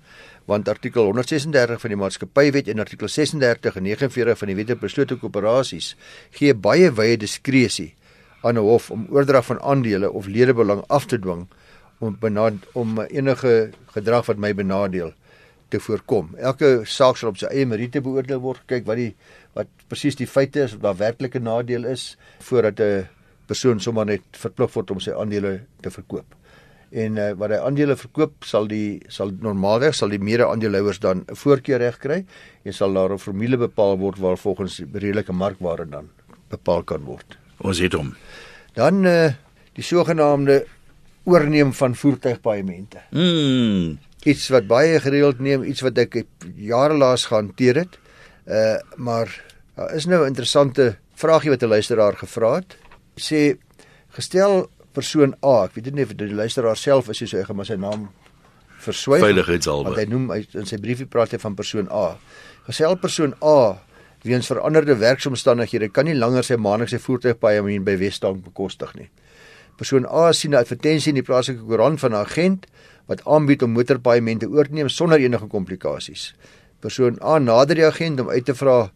want 0.50 0.68
artikel 0.68 1.04
136 1.04 1.80
van 1.80 1.90
die 1.90 1.98
maatskappywet 2.00 2.68
en 2.68 2.82
artikel 2.82 3.08
36 3.08 3.76
en 3.76 3.82
49 3.82 4.38
van 4.38 4.48
die 4.48 4.56
wet 4.56 4.70
op 4.70 4.80
beslote 4.80 5.16
koöperasies 5.16 5.94
gee 6.38 6.54
baie 6.54 6.90
wye 6.90 7.16
diskresie 7.16 7.94
aan 8.42 8.56
'n 8.56 8.66
hof 8.66 8.90
om 8.90 9.06
oordrag 9.10 9.46
van 9.46 9.60
aandele 9.60 10.10
of 10.10 10.26
ledebelang 10.26 10.82
af 10.88 11.06
te 11.06 11.18
dwing 11.18 11.46
om 12.00 12.16
benad, 12.20 12.54
om 12.72 13.00
enige 13.00 13.70
gedrag 13.92 14.26
wat 14.26 14.38
my 14.38 14.54
benadeel 14.54 15.12
te 15.70 15.80
voorkom. 15.80 16.34
Elke 16.38 16.82
saak 16.84 17.18
sal 17.20 17.32
op 17.32 17.38
sy 17.40 17.50
eie 17.50 17.68
meriete 17.68 18.02
beoordeel 18.04 18.42
word. 18.42 18.66
Kyk 18.70 18.86
wat 18.88 19.00
die 19.00 19.14
wat 19.56 19.70
presies 19.90 20.18
die 20.18 20.28
feite 20.30 20.64
is 20.66 20.76
of 20.76 20.82
daar 20.84 20.98
werklike 20.98 21.40
nadeel 21.42 21.84
is 21.90 22.16
voordat 22.46 22.80
'n 22.80 23.08
persoon 23.46 23.80
sommer 23.80 24.06
net 24.06 24.22
verplig 24.32 24.74
word 24.74 24.90
om 24.90 25.00
sy 25.00 25.10
aandele 25.10 25.60
te 25.82 25.90
verkoop. 25.90 26.36
En 26.90 27.18
uh, 27.18 27.32
wat 27.38 27.50
hy 27.50 27.58
aandele 27.62 27.96
verkoop 27.96 28.46
sal 28.46 28.66
die 28.70 29.00
sal 29.08 29.30
normaalweg 29.30 29.94
sal 29.94 30.08
die 30.08 30.18
mede-aandeelhouers 30.18 30.98
dan 30.98 31.24
'n 31.26 31.36
voorkeurreg 31.36 31.98
kry 31.98 32.24
en 32.64 32.72
sal 32.72 32.92
daar 32.92 33.12
'n 33.12 33.18
formule 33.18 33.56
bepaal 33.56 33.98
word 33.98 34.18
waar 34.18 34.38
volgens 34.38 34.82
redelike 34.92 35.32
markwaarde 35.32 35.90
dan 35.90 36.10
bepaal 36.48 36.82
kan 36.82 37.04
word. 37.04 37.38
Ons 37.58 37.78
het 37.78 37.92
hom. 37.92 38.14
Dan 38.74 39.04
uh, 39.04 39.32
die 39.72 39.84
sogenaamde 39.84 40.66
oorneem 41.24 41.72
van 41.72 41.94
voertuigpaemente. 41.94 42.98
Mm. 43.10 43.98
Iets 44.28 44.48
wat 44.52 44.66
baie 44.68 45.00
gereeld 45.00 45.38
neem, 45.40 45.62
iets 45.64 45.80
wat 45.80 45.98
ek 45.98 46.24
jare 46.56 46.94
laas 46.94 47.24
gehanteer 47.30 47.84
het. 47.84 47.98
Uh 48.46 48.76
maar 48.96 49.32
daar 49.76 49.94
is 49.94 50.06
nou 50.06 50.22
'n 50.24 50.26
interessante 50.26 50.96
vragie 51.14 51.50
wat 51.50 51.62
'n 51.62 51.68
luisteraar 51.68 52.16
gevra 52.16 52.54
het. 52.54 52.76
Sê 53.16 53.56
gestel 54.08 54.68
persoon 54.92 55.34
A, 55.44 55.64
ek 55.64 55.74
weet 55.74 55.94
nie 55.94 56.02
of 56.02 56.14
dit 56.14 56.28
die 56.28 56.34
luisteraar 56.34 56.76
self 56.76 57.08
is 57.08 57.18
soos 57.18 57.32
hy 57.32 57.54
maar 57.54 57.66
sy 57.66 57.74
naam 57.74 58.10
verswyg. 58.78 59.20
Veiligheidshalwe. 59.20 59.84
Want 59.84 59.96
hy 59.96 60.08
noem 60.10 60.30
hy, 60.30 60.46
in 60.52 60.66
sy 60.66 60.76
briefie 60.76 61.06
praat 61.06 61.30
hy 61.30 61.38
van 61.38 61.54
persoon 61.54 61.88
A. 61.90 62.16
Gestel 62.66 62.96
persoon 62.96 63.34
A 63.42 63.78
weens 64.22 64.50
veranderde 64.50 64.96
werksomstandighede 65.00 65.88
kan 65.88 66.04
nie 66.04 66.14
langer 66.14 66.44
sy 66.44 66.58
maandelikse 66.60 67.00
voertuigpaaiement 67.00 67.84
by 67.84 67.96
Westbank 67.96 68.44
bekostig 68.44 68.92
nie. 68.98 69.08
Persoon 69.80 70.04
A 70.12 70.32
sien 70.36 70.52
'n 70.52 70.60
advertensie 70.60 71.08
in 71.08 71.16
die 71.16 71.24
plaaslike 71.24 71.64
koerant 71.64 72.00
van 72.00 72.12
'n 72.12 72.20
agent 72.20 72.66
wat 73.08 73.24
aanbied 73.24 73.62
om 73.62 73.70
motorpaaiemente 73.72 74.46
oor 74.46 74.68
te 74.68 74.74
neem 74.74 74.88
sonder 74.88 75.18
enige 75.18 75.46
komplikasies. 75.46 76.34
Persoon 76.80 77.16
A 77.22 77.38
nader 77.38 77.74
die 77.74 77.86
agent 77.86 78.20
om 78.20 78.28
uit 78.28 78.44
te 78.44 78.54
vra 78.54 78.92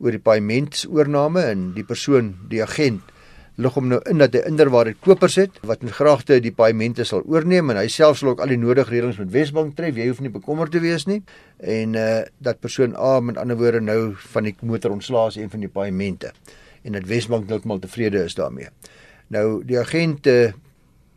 oor 0.00 0.10
die 0.10 0.18
paaiementsoorname 0.18 1.42
en 1.42 1.72
die 1.74 1.84
persoon, 1.84 2.34
die 2.48 2.62
agent, 2.62 3.02
lig 3.56 3.74
hom 3.74 3.88
nou 3.88 4.00
in 4.08 4.18
dat 4.18 4.32
hy 4.32 4.40
inderwaarheid 4.48 4.96
kopers 5.04 5.36
het 5.36 5.60
wat 5.68 5.82
met 5.82 5.92
graagte 5.92 6.40
die 6.40 6.52
paaiemente 6.52 7.04
sal 7.04 7.22
oorneem 7.28 7.70
en 7.70 7.76
hy 7.76 7.86
self 7.88 8.18
sal 8.18 8.32
ook 8.32 8.40
al 8.40 8.48
die 8.48 8.56
nodige 8.56 8.90
reëlings 8.90 9.18
met 9.18 9.30
Wesbank 9.30 9.76
tref. 9.76 9.96
Jy 9.96 10.08
hoef 10.08 10.20
nie 10.20 10.32
bekommerd 10.32 10.72
te 10.72 10.80
wees 10.80 11.04
nie. 11.06 11.22
En 11.60 11.94
uh 11.94 12.22
dat 12.38 12.60
persoon 12.60 12.96
A 12.96 13.20
met 13.20 13.36
ander 13.36 13.56
woorde 13.56 13.80
nou 13.80 14.14
van 14.32 14.48
die 14.48 14.56
motor 14.62 14.90
ontslaas 14.90 15.36
een 15.36 15.50
van 15.50 15.60
die 15.60 15.68
paaiemente 15.68 16.32
en 16.82 16.92
dat 16.92 17.04
Wesbank 17.06 17.48
heeltemal 17.48 17.78
tevrede 17.78 18.24
is 18.24 18.34
daarmee. 18.34 18.72
Nou 19.32 19.62
die 19.64 19.78
agent 19.80 20.26
uh, 20.28 20.52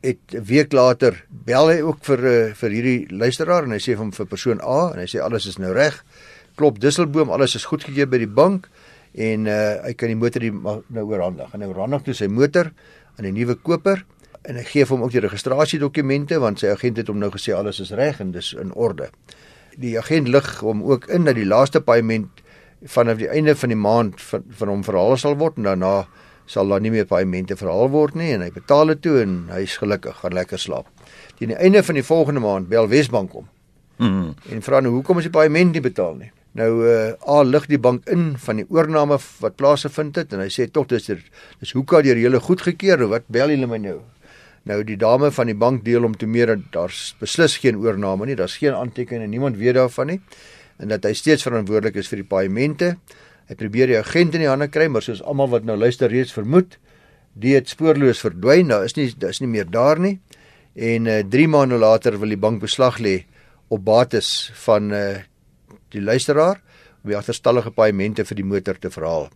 het 0.06 0.20
'n 0.32 0.44
week 0.44 0.72
later 0.72 1.26
bel 1.28 1.68
hy 1.68 1.82
ook 1.82 2.00
vir 2.08 2.20
uh, 2.24 2.54
vir 2.54 2.70
hierdie 2.70 3.08
luisteraar 3.10 3.64
en 3.64 3.72
hy 3.72 3.80
sê 3.80 3.96
vir 3.96 4.04
hom 4.06 4.12
vir 4.12 4.26
persoon 4.26 4.62
A 4.64 4.94
en 4.94 5.00
hy 5.00 5.08
sê 5.08 5.20
alles 5.20 5.46
is 5.46 5.58
nou 5.58 5.74
reg. 5.74 6.04
Klop 6.56 6.80
Disselboom, 6.80 7.30
alles 7.30 7.56
is 7.56 7.66
goedgekeur 7.66 8.08
by 8.08 8.18
die 8.18 8.32
bank 8.32 8.70
en 9.14 9.48
uh, 9.48 9.84
hy 9.84 9.94
kan 9.94 10.08
die 10.08 10.16
motor 10.16 10.40
die 10.40 10.52
nou 10.52 11.04
oorhandig. 11.04 11.52
En 11.54 11.62
hy 11.62 11.68
oorhandig 11.68 12.04
toe 12.04 12.14
sy 12.14 12.28
motor 12.28 12.72
aan 13.18 13.26
'n 13.26 13.34
nuwe 13.34 13.56
koper 13.56 14.06
en 14.46 14.56
hy 14.56 14.64
gee 14.64 14.86
vir 14.86 14.98
hom 14.98 15.04
ook 15.04 15.12
die 15.12 15.26
registrasiedokumente 15.26 16.40
want 16.40 16.60
sy 16.60 16.68
agent 16.68 16.98
het 16.98 17.08
hom 17.08 17.20
nou 17.20 17.32
gesê 17.32 17.52
alles 17.52 17.80
is 17.80 17.92
reg 17.92 18.20
en 18.20 18.32
dis 18.32 18.54
in 18.54 18.72
orde. 18.74 19.10
Die 19.78 19.98
agent 20.00 20.28
lig 20.28 20.60
hom 20.60 20.84
ook 20.84 21.10
in 21.10 21.26
dat 21.26 21.36
die 21.36 21.46
laaste 21.46 21.82
paaiement 21.82 22.30
vanaf 22.86 23.18
die 23.18 23.30
einde 23.30 23.56
van 23.56 23.70
die 23.70 23.78
maand 23.78 24.22
van, 24.22 24.44
van 24.50 24.68
hom 24.68 24.84
verhaal 24.84 25.18
sal 25.18 25.36
word 25.36 25.58
en 25.58 25.64
daarna 25.64 26.08
sal 26.46 26.70
daar 26.70 26.82
nie 26.82 26.92
meer 26.94 27.08
paemente 27.10 27.58
verhaal 27.58 27.90
word 27.94 28.16
nie 28.16 28.32
en 28.36 28.46
hy 28.46 28.52
betaal 28.54 28.94
dit 28.94 29.02
toe 29.02 29.18
en 29.24 29.36
hy's 29.54 29.78
gelukkig, 29.82 30.18
gaan 30.22 30.38
lekker 30.38 30.62
slaap. 30.62 30.90
Teen 31.40 31.54
die 31.54 31.60
einde 31.60 31.84
van 31.84 31.98
die 31.98 32.06
volgende 32.06 32.44
maand 32.44 32.70
bel 32.70 32.90
Wesbank 32.92 33.36
hom. 33.38 33.48
Mm. 33.98 34.34
En 34.52 34.66
vra 34.66 34.82
nou 34.84 34.94
hoekom 34.98 35.22
is 35.22 35.30
die 35.30 35.34
paement 35.34 35.74
nie 35.74 35.84
betaal 35.84 36.18
nie. 36.20 36.32
Nou 36.56 36.70
uh 36.88 37.14
al 37.36 37.50
lig 37.52 37.66
die 37.68 37.80
bank 37.82 38.08
in 38.12 38.36
van 38.40 38.62
die 38.62 38.66
oorname 38.72 39.18
wat 39.44 39.58
plaasgevind 39.60 40.16
het 40.22 40.34
en 40.34 40.44
hy 40.44 40.50
sê 40.54 40.70
tog 40.72 40.88
dis 40.92 41.10
dis 41.12 41.74
hoeka 41.76 42.02
deur 42.06 42.20
julle 42.20 42.40
goedgekeur 42.40 43.04
of 43.08 43.12
wat 43.12 43.28
bel 43.28 43.52
julle 43.52 43.68
my 43.68 43.80
nou? 43.84 44.00
Nou 44.66 44.80
die 44.84 44.98
dame 44.98 45.32
van 45.32 45.52
die 45.52 45.58
bank 45.58 45.84
deel 45.86 46.08
om 46.08 46.16
te 46.18 46.26
meer 46.26 46.54
dat 46.54 46.70
daar's 46.74 47.16
beslis 47.20 47.58
geen 47.62 47.78
oorname 47.78 48.26
nie, 48.26 48.38
daar's 48.40 48.58
geen 48.58 48.74
aantekening 48.74 49.28
en 49.28 49.30
niemand 49.30 49.60
weet 49.60 49.76
daarvan 49.76 50.14
nie 50.14 50.22
en 50.80 50.92
dat 50.92 51.06
hy 51.08 51.14
steeds 51.16 51.46
verantwoordelik 51.46 52.00
is 52.02 52.10
vir 52.12 52.24
die 52.24 52.28
paemente. 52.28 52.96
Hy 53.46 53.54
probeer 53.60 53.92
die 53.92 54.00
agent 54.00 54.34
in 54.34 54.42
die 54.42 54.50
hande 54.50 54.68
kry, 54.74 54.88
maar 54.90 55.06
soos 55.06 55.22
almal 55.22 55.52
wat 55.52 55.66
nou 55.68 55.76
luister 55.78 56.10
reeds 56.10 56.34
vermoed, 56.34 56.80
die 57.38 57.54
het 57.54 57.70
spoorloos 57.70 58.24
verdwyn. 58.24 58.72
Daar 58.72 58.88
is 58.88 58.96
nie 58.98 59.12
is 59.30 59.42
nie 59.44 59.52
meer 59.52 59.68
daar 59.70 60.02
nie. 60.02 60.18
En 60.74 61.06
uh 61.06 61.22
3 61.22 61.48
maande 61.48 61.78
later 61.78 62.18
wil 62.20 62.34
die 62.34 62.42
bank 62.42 62.64
beslag 62.64 62.98
lê 63.00 63.26
op 63.70 63.84
bates 63.86 64.52
van 64.66 64.92
uh 64.92 65.22
die 65.94 66.02
luisteraar 66.02 66.58
om 67.04 67.12
die 67.12 67.18
agterstallige 67.18 67.72
paemente 67.72 68.26
vir 68.26 68.36
die 68.36 68.48
motor 68.48 68.80
te 68.82 68.90
verhaal. 68.90 69.30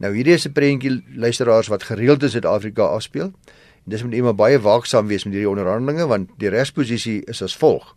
Nou 0.00 0.14
hierdie 0.14 0.34
is 0.34 0.46
'n 0.48 0.52
prentjie 0.52 1.02
luisteraars 1.14 1.68
wat 1.68 1.82
gereeld 1.82 2.22
in 2.22 2.30
Suid-Afrika 2.30 2.82
afspeel. 2.82 3.32
En 3.84 3.90
dis 3.90 4.02
moet 4.02 4.14
iemand 4.14 4.36
baie 4.36 4.58
waaksaam 4.58 5.06
wees 5.06 5.24
met 5.24 5.34
hierdie 5.34 5.50
onderhandelinge 5.50 6.06
want 6.06 6.30
die 6.38 6.48
regsposisie 6.48 7.22
is 7.26 7.42
as 7.42 7.56
volg. 7.56 7.94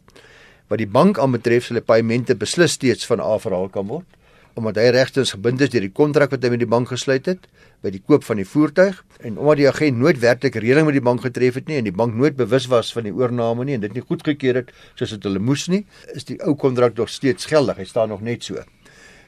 Wat 0.68 0.78
die 0.78 0.88
bank 0.88 1.18
aanbetref, 1.20 1.66
sal 1.66 1.78
die 1.78 1.86
paemente 1.86 2.36
beslis 2.36 2.72
steeds 2.72 3.06
van 3.06 3.20
A 3.20 3.38
verhaal 3.40 3.70
kan 3.70 3.88
word 3.88 4.06
omdat 4.56 4.80
hy 4.80 4.90
regstens 4.96 5.34
gebind 5.36 5.62
is 5.62 5.72
deur 5.74 5.84
die 5.84 5.92
kontrak 5.92 6.32
wat 6.32 6.44
hy 6.44 6.52
met 6.54 6.62
die 6.64 6.70
bank 6.70 6.90
gesluit 6.92 7.28
het 7.28 7.48
by 7.84 7.92
die 7.94 8.02
koop 8.02 8.24
van 8.24 8.40
die 8.40 8.48
voertuig 8.48 9.02
en 9.20 9.38
omdat 9.38 9.60
die 9.60 9.68
agent 9.70 10.00
nooit 10.00 10.22
werklik 10.24 10.56
reëling 10.64 10.88
met 10.88 10.96
die 10.98 11.04
bank 11.04 11.26
getref 11.28 11.60
het 11.60 11.68
nie 11.72 11.80
en 11.82 11.88
die 11.88 11.96
bank 11.96 12.16
nooit 12.16 12.38
bewus 12.40 12.70
was 12.72 12.94
van 12.96 13.08
die 13.08 13.14
oorname 13.14 13.68
nie 13.68 13.76
en 13.76 13.84
dit 13.84 13.98
nie 13.98 14.06
goedgekeur 14.06 14.62
het 14.62 14.72
soos 14.96 15.12
dit 15.16 15.28
hulle 15.28 15.44
moes 15.44 15.68
nie, 15.72 15.84
is 16.16 16.28
die 16.28 16.40
ou 16.46 16.56
kontrak 16.60 16.96
nog 16.98 17.12
steeds 17.12 17.50
geldig. 17.52 17.78
Hy 17.84 17.88
staan 17.90 18.12
nog 18.14 18.24
net 18.26 18.48
so. 18.48 18.64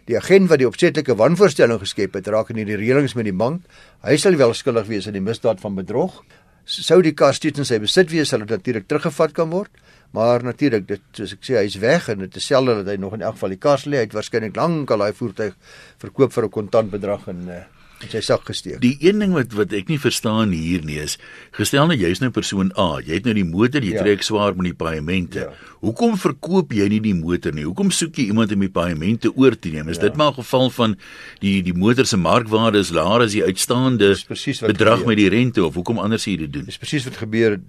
Die 0.07 0.15
agent 0.15 0.47
wat 0.47 0.61
die 0.61 0.67
opsetlike 0.67 1.17
wanvoorstelling 1.19 1.81
geskep 1.81 2.15
het, 2.15 2.29
raak 2.31 2.53
in 2.53 2.61
die 2.61 2.77
reëlings 2.79 3.17
met 3.19 3.27
die 3.27 3.35
bank. 3.35 3.65
Hy 4.07 4.15
sal 4.21 4.37
wel 4.39 4.53
skuldig 4.55 4.87
wees 4.87 5.07
aan 5.09 5.17
die 5.17 5.23
misdaad 5.23 5.59
van 5.59 5.75
bedrog. 5.75 6.21
Sou 6.63 7.01
die 7.03 7.11
kar 7.15 7.35
steeds 7.35 7.59
in 7.59 7.67
sy 7.67 7.79
besit 7.83 8.11
wees, 8.11 8.31
sal 8.31 8.45
dit 8.45 8.53
natuurlik 8.55 8.87
teruggevat 8.87 9.35
kan 9.35 9.51
word. 9.51 9.71
Maar 10.15 10.43
natuurlik, 10.43 10.87
dit 10.87 11.01
soos 11.11 11.33
ek 11.35 11.43
sê, 11.43 11.57
hy's 11.59 11.77
weg 11.83 12.07
en 12.09 12.19
dit 12.23 12.35
is 12.39 12.45
selde 12.45 12.79
dat 12.79 12.93
hy 12.93 12.95
nog 13.01 13.17
in 13.17 13.25
elk 13.25 13.35
geval 13.35 13.55
die 13.55 13.59
kas 13.61 13.85
lê. 13.85 13.99
Hy 13.99 14.07
het 14.07 14.15
waarskynlik 14.15 14.55
lank 14.55 14.91
al 14.91 15.03
daai 15.03 15.13
voertuig 15.13 15.57
verkoop 15.99 16.33
vir 16.33 16.45
'n 16.45 16.49
kontant 16.49 16.91
bedrag 16.91 17.27
en 17.27 17.41
uh, 17.49 17.63
in 18.03 18.09
sy 18.09 18.19
sak 18.21 18.45
gesteek. 18.45 18.79
Die 18.79 18.97
een 19.01 19.19
ding 19.19 19.33
wat 19.33 19.53
wat 19.57 19.71
ek 19.73 19.87
nie 19.89 19.97
verstaan 19.97 20.51
hier 20.51 20.83
nie 20.85 20.99
is, 21.01 21.17
gestel 21.51 21.87
nou 21.87 21.97
jy's 21.97 22.19
nou 22.21 22.29
persoon 22.31 22.71
A, 22.77 22.99
jy 23.01 23.13
het 23.17 23.25
nou 23.25 23.33
die 23.33 23.43
motor, 23.47 23.81
jy 23.81 23.93
Ja. 23.95 24.03
trek 24.03 24.21
swaar 24.23 24.55
met 24.55 24.65
die 24.69 24.73
paemente. 24.73 25.39
Ja. 25.39 25.53
Hoekom 25.81 26.17
verkoop 26.17 26.71
jy 26.73 26.87
nie 26.89 26.99
die 26.99 27.13
motor 27.15 27.51
nie? 27.53 27.63
Hoekom 27.63 27.89
soek 27.91 28.15
jy 28.15 28.27
iemand 28.27 28.51
om 28.51 28.59
die 28.59 28.69
paemente 28.69 29.31
oor 29.35 29.55
te 29.59 29.69
neem? 29.69 29.89
Is 29.89 29.97
Ja. 29.97 30.03
dit 30.03 30.15
maar 30.15 30.31
'n 30.31 30.35
geval 30.43 30.69
van 30.69 30.95
die 31.39 31.61
die 31.63 31.73
motor 31.73 32.05
se 32.05 32.17
markwaarde 32.17 32.77
is 32.79 32.91
laer 32.91 33.21
as 33.21 33.31
die 33.31 33.43
uitstaande 33.43 34.15
bedrag 34.61 34.99
gebeur. 34.99 35.07
met 35.07 35.17
die 35.17 35.29
rente 35.29 35.65
of 35.65 35.73
hoekom 35.73 35.97
anders 35.99 36.25
jy 36.25 36.37
dit 36.37 36.53
doen? 36.53 36.65
Dis 36.65 36.77
presies 36.77 37.03
wat 37.05 37.17
gebeur. 37.17 37.59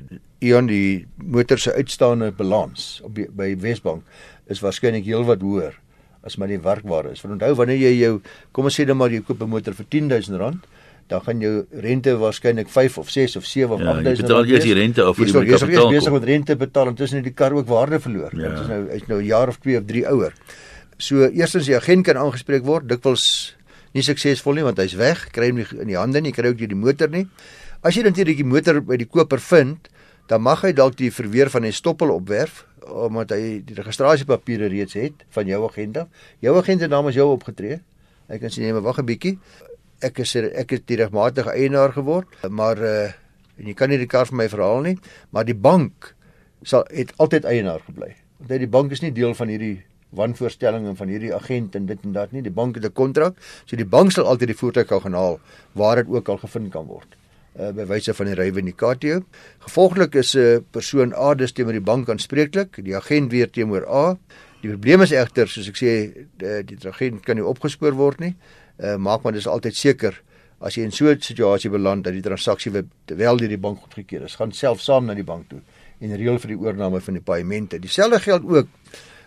Ian 0.40 0.66
die 0.66 1.06
motor 1.16 1.58
se 1.58 1.72
uitstaande 1.74 2.32
balans 2.32 3.00
op 3.02 3.14
die, 3.14 3.26
by 3.30 3.56
Wesbank 3.56 4.02
is 4.48 4.60
waarskynlik 4.60 5.04
heelwat 5.04 5.40
hoër 5.40 5.74
as 6.26 6.37
maar 6.37 6.48
die 6.48 6.61
werkwaarde 6.61 7.14
is. 7.14 7.22
Want 7.22 7.38
onthou 7.38 7.54
wanneer 7.54 7.78
jy 7.78 7.94
jou 7.98 8.20
kom 8.52 8.64
ons 8.64 8.81
sê 8.81 8.87
dan 8.88 8.96
maar 8.96 9.11
jy 9.11 9.22
koop 9.22 9.42
'n 9.42 9.48
motor 9.48 9.74
vir 9.74 9.87
R10000, 9.87 10.66
dan 11.09 11.22
gaan 11.24 11.40
jou 11.40 11.66
rente 11.72 12.12
waarskynlik 12.20 12.68
5 12.68 12.98
of 12.98 13.11
6 13.11 13.37
of 13.37 13.44
7 13.44 13.74
of 13.74 13.81
Ja, 13.81 13.92
jy 13.92 13.98
8000 13.98 14.26
betaal 14.26 14.46
eers 14.46 14.64
die 14.64 14.74
rente 14.74 15.02
af 15.02 15.16
voor 15.16 15.26
Jy 15.26 15.33
jy 15.33 15.54
is 15.54 15.61
kapitaal 15.61 15.90
besig 15.90 16.12
met 16.12 16.24
rente 16.24 16.57
betaal 16.57 16.87
en 16.87 16.94
tussen 16.94 17.16
het 17.16 17.24
die 17.24 17.35
kar 17.35 17.52
ook 17.52 17.66
waarde 17.66 18.00
verloor. 18.00 18.35
Ja. 18.37 18.48
Dit 18.48 18.61
is 18.61 18.66
nou 18.68 18.81
hy's 18.90 19.07
nou 19.09 19.20
'n 19.20 19.24
jaar 19.24 19.48
of 19.48 19.59
2 19.59 19.78
of 19.78 19.85
3 19.85 20.07
ouer. 20.07 20.33
So 20.98 21.24
eerstens 21.24 21.66
die 21.66 21.76
agent 21.76 22.04
kan 22.04 22.16
aangespreek 22.16 22.64
word, 22.64 22.88
dikwels 22.88 23.57
nie 23.94 24.02
suksesvol 24.02 24.54
nie 24.54 24.62
want 24.62 24.78
hy's 24.78 24.94
weg, 24.94 25.31
kry 25.33 25.48
hom 25.48 25.57
nie 25.57 25.66
in 25.81 25.87
die 25.87 25.96
hande 25.96 26.20
nie, 26.20 26.33
kry 26.33 26.48
ook 26.48 26.61
nie 26.61 26.66
die 26.66 26.76
motor 26.76 27.09
nie. 27.09 27.26
As 27.83 27.94
jy 27.94 28.02
natuurlik 28.02 28.37
die 28.37 28.44
motor 28.44 28.81
by 28.81 28.96
die 28.96 29.07
koper 29.07 29.38
vind, 29.38 29.88
dan 30.28 30.42
mag 30.42 30.61
hy 30.62 30.72
dalk 30.72 30.96
die 30.96 31.11
verweer 31.11 31.48
van 31.48 31.62
die 31.62 31.72
stoppel 31.72 32.11
opwerf 32.11 32.67
omdat 32.88 33.31
hy 33.31 33.62
die 33.66 33.74
registrasiepapiere 33.74 34.68
reeds 34.72 34.94
het 34.98 35.24
van 35.35 35.46
jou 35.46 35.64
agent 35.68 35.96
af. 35.96 36.09
Jou 36.44 36.57
agent 36.59 36.81
het 36.81 36.90
namens 36.90 37.16
jou 37.16 37.29
opgetree. 37.33 37.81
Hy 38.29 38.38
kan 38.38 38.53
sê 38.53 38.62
nee, 38.64 38.72
maar 38.72 38.83
wag 38.83 38.98
'n 38.98 39.07
bietjie. 39.07 39.38
Ek 40.01 40.18
is 40.18 40.35
er- 40.35 40.53
ek 40.55 40.72
is 40.72 40.81
die 40.87 40.96
regmatige 40.96 41.51
eienaar 41.51 41.92
geword, 41.92 42.29
maar 42.51 42.79
uh 42.79 43.11
en 43.59 43.66
jy 43.66 43.74
kan 43.74 43.88
nie 43.88 43.98
die 43.98 44.07
kar 44.07 44.24
vir 44.27 44.37
my 44.37 44.48
verhaal 44.48 44.81
nie, 44.83 44.98
maar 45.33 45.44
die 45.44 45.55
bank 45.55 46.14
sal 46.62 46.85
het 46.90 47.12
altyd 47.18 47.44
eienaar 47.44 47.81
gebly. 47.81 48.14
Want 48.38 48.61
die 48.61 48.68
bank 48.68 48.92
is 48.92 49.01
nie 49.03 49.11
deel 49.12 49.35
van 49.35 49.48
hierdie 49.48 49.83
wanvoorstelling 50.11 50.87
en 50.87 50.96
van 50.96 51.09
hierdie 51.09 51.35
agent 51.35 51.74
en 51.74 51.87
dit 51.87 51.98
en 52.05 52.12
dat 52.12 52.33
nie. 52.33 52.42
Die 52.42 52.53
bank 52.53 52.74
het 52.77 52.85
'n 52.85 52.92
kontrak, 52.92 53.35
so 53.66 53.77
die 53.77 53.85
bank 53.85 54.12
sal 54.12 54.27
altyd 54.27 54.48
die 54.48 54.57
voertuig 54.57 54.87
kan 54.87 55.12
haal 55.12 55.40
waar 55.72 55.96
dit 55.96 56.07
ook 56.09 56.29
al 56.29 56.38
gevind 56.38 56.70
kan 56.70 56.87
word 56.87 57.16
uh, 57.56 57.70
by 57.72 57.87
wyse 57.88 58.14
van 58.14 58.26
die 58.26 58.37
rywe 58.38 58.72
KTO. 58.72 59.22
Gevolglik 59.66 60.14
is 60.14 60.34
'n 60.34 60.38
uh, 60.38 60.61
persoon 60.70 61.14
A 61.14 61.34
dus 61.34 61.52
teenoor 61.52 61.72
die 61.72 61.80
bank 61.80 62.08
aanspreeklik, 62.08 62.84
die 62.84 62.96
agent 62.96 63.32
weer 63.32 63.50
teenoor 63.50 63.87
A. 63.88 64.18
Die 64.61 64.70
probleem 64.70 65.02
is 65.02 65.12
egter, 65.12 65.48
soos 65.48 65.68
ek 65.68 65.76
sê, 65.76 65.92
die, 66.37 66.62
die 66.64 66.88
agent 66.88 67.24
kan 67.24 67.37
nie 67.37 67.44
opgespoor 67.44 67.94
word 67.94 68.20
nie. 68.20 68.34
Uh, 68.78 68.96
maak 68.96 69.22
maar 69.22 69.32
dis 69.32 69.46
altyd 69.46 69.74
seker 69.74 70.22
as 70.61 70.74
jy 70.74 70.84
in 70.84 70.92
so 70.92 71.06
'n 71.06 71.20
situasie 71.20 71.70
beland 71.70 72.04
dat 72.04 72.12
die 72.12 72.22
transaksie 72.22 72.72
wel 72.72 73.37
deur 73.37 73.48
die 73.48 73.58
bank 73.58 73.78
goedgekeur 73.78 74.24
is, 74.24 74.34
gaan 74.34 74.52
self 74.52 74.80
saam 74.80 75.06
na 75.06 75.14
die 75.14 75.24
bank 75.24 75.48
toe 75.48 75.61
en 76.00 76.16
reël 76.16 76.38
vir 76.38 76.48
die 76.54 76.58
oorname 76.58 77.00
van 77.00 77.14
die 77.14 77.22
paemente. 77.22 77.78
Dieselfde 77.78 78.20
geld 78.20 78.42
ook 78.44 78.68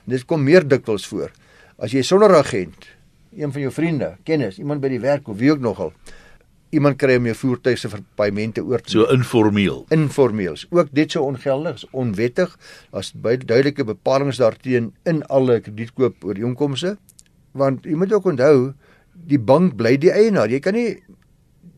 dit 0.06 0.26
kom 0.26 0.44
meer 0.44 0.68
dikwels 0.68 1.08
voor. 1.08 1.32
As 1.78 1.92
jy 1.92 2.02
sonder 2.02 2.36
agent, 2.36 2.88
een 3.36 3.52
van 3.52 3.62
jou 3.62 3.72
vriende, 3.72 4.18
kennis, 4.24 4.58
iemand 4.60 4.82
by 4.82 4.90
die 4.90 5.00
werk 5.00 5.28
of 5.28 5.38
wie 5.38 5.52
ook 5.52 5.60
nogal, 5.64 5.94
iemand 6.72 6.98
kry 7.02 7.18
om 7.20 7.28
jou 7.30 7.36
voertuig 7.36 7.80
se 7.80 7.90
paemente 8.20 8.64
oor 8.64 8.82
te 8.84 8.96
so 8.96 9.08
informeel. 9.14 9.84
Informeel. 9.92 10.56
Ook 10.70 10.92
dit 10.96 11.12
so 11.12 11.24
ongeldig, 11.28 11.84
onwettig. 11.92 12.58
Daar's 12.92 13.12
duidelike 13.14 13.86
bepalinge 13.88 14.36
daarteen 14.38 14.94
in 15.04 15.24
alle 15.28 15.60
kredietkoop 15.60 16.24
ooreenkomste. 16.24 16.98
Want 17.52 17.86
jy 17.86 17.98
moet 18.00 18.14
ook 18.14 18.30
onthou, 18.32 18.72
die 19.28 19.40
bank 19.40 19.76
bly 19.76 19.98
die 20.00 20.14
eienaar. 20.14 20.50
Jy 20.50 20.62
kan 20.64 20.78
nie 20.78 21.02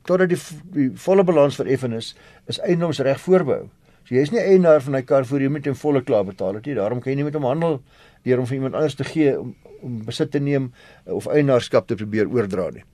totdat 0.05 0.33
die, 0.33 0.39
die 0.75 0.89
volle 0.99 1.23
balans 1.23 1.57
vereffen 1.57 1.95
is, 1.97 2.13
is 2.51 2.59
eiendomsreg 2.61 3.21
voorbehou. 3.23 3.69
So 4.03 4.17
jy 4.17 4.25
is 4.27 4.33
nie 4.33 4.41
eienaar 4.43 4.83
van 4.83 4.97
daai 4.97 5.05
kar 5.07 5.25
voor 5.25 5.41
jy 5.41 5.49
met 5.51 5.67
hom 5.69 5.77
volle 5.79 6.03
klaar 6.03 6.25
betaal 6.27 6.59
het 6.59 6.67
nie. 6.67 6.75
Daarom 6.75 6.99
kan 7.01 7.13
jy 7.13 7.21
nie 7.21 7.27
met 7.29 7.37
hom 7.39 7.47
handel 7.47 7.79
deur 8.27 8.41
hom 8.41 8.47
vir 8.49 8.59
iemand 8.59 8.75
anders 8.79 8.97
te 8.99 9.07
gee 9.07 9.35
om 9.39 9.55
om 9.83 9.97
besit 10.07 10.29
te 10.31 10.39
neem 10.39 10.69
of 11.11 11.25
eienaarskap 11.27 11.89
te 11.89 11.97
probeer 11.99 12.29
oordra 12.31 12.69
nie. 12.71 12.85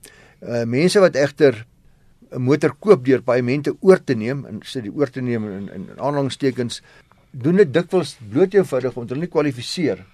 Uh 0.42 0.64
mense 0.66 0.98
wat 0.98 1.14
egter 1.14 1.60
'n 2.32 2.42
motor 2.42 2.74
koop 2.78 3.04
deur 3.04 3.22
paemente 3.22 3.74
oor 3.80 3.98
te 4.04 4.14
neem 4.14 4.46
en 4.46 4.60
sê 4.62 4.82
die 4.82 4.92
oor 4.92 5.10
te 5.10 5.20
neem 5.20 5.44
in 5.44 5.68
in, 5.68 5.88
in 5.90 5.98
aanhalingstekens 5.98 6.82
doen 7.30 7.56
dit 7.56 7.72
dikwels 7.72 8.16
bloot 8.30 8.54
eenvoudig 8.54 8.96
omdat 8.96 9.10
hulle 9.10 9.26
nie 9.26 9.34
kwalifiseer 9.34 10.04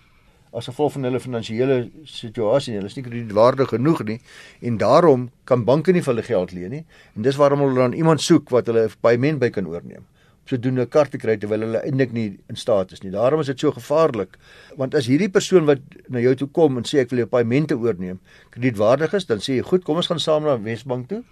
as 0.57 0.69
gevolg 0.71 0.93
van 0.93 1.05
hulle 1.05 1.21
finansiële 1.21 1.91
situasie 2.05 2.73
nie. 2.73 2.81
Hulle 2.81 2.89
is 2.89 2.97
nie 2.97 3.05
kredietwaardig 3.05 3.69
genoeg 3.69 4.05
nie 4.05 4.21
en 4.61 4.79
daarom 4.81 5.31
kan 5.45 5.65
banke 5.65 5.93
nie 5.93 6.01
vir 6.01 6.15
hulle 6.15 6.27
geld 6.27 6.53
leen 6.53 6.71
nie. 6.71 6.85
En 7.17 7.23
dis 7.23 7.37
waarom 7.37 7.61
hulle 7.61 7.81
dan 7.81 7.93
iemand 7.93 8.21
soek 8.21 8.51
wat 8.51 8.67
hulle 8.67 8.89
paement 9.01 9.41
by 9.43 9.51
kan 9.51 9.69
oorneem 9.69 10.07
sodoende 10.47 10.83
'n 10.83 10.89
kaart 10.89 11.11
te 11.11 11.19
kry 11.19 11.37
terwyl 11.37 11.61
hulle 11.67 11.81
eintlik 11.83 12.13
nie 12.13 12.39
in 12.49 12.57
staat 12.57 12.93
is 12.93 13.03
nie. 13.03 13.11
Daarom 13.11 13.41
is 13.41 13.47
dit 13.47 13.59
so 13.59 13.73
gevaarlik. 13.73 14.39
Want 14.77 14.95
as 14.95 15.07
hierdie 15.07 15.29
persoon 15.29 15.65
wat 15.67 15.81
na 16.09 16.21
jou 16.21 16.35
toe 16.35 16.49
kom 16.49 16.77
en 16.77 16.85
sê 16.85 17.01
ek 17.01 17.11
wil 17.11 17.19
jou 17.19 17.27
paemente 17.27 17.75
oorneem, 17.75 18.21
kredietwaardig 18.51 19.15
is, 19.15 19.27
dan 19.27 19.39
sê 19.39 19.57
jy 19.57 19.63
goed, 19.63 19.85
kom 19.85 19.97
ons 19.97 20.07
gaan 20.07 20.21
saam 20.21 20.45
na 20.45 20.57
Wesbank 20.57 21.09
toe. 21.09 21.25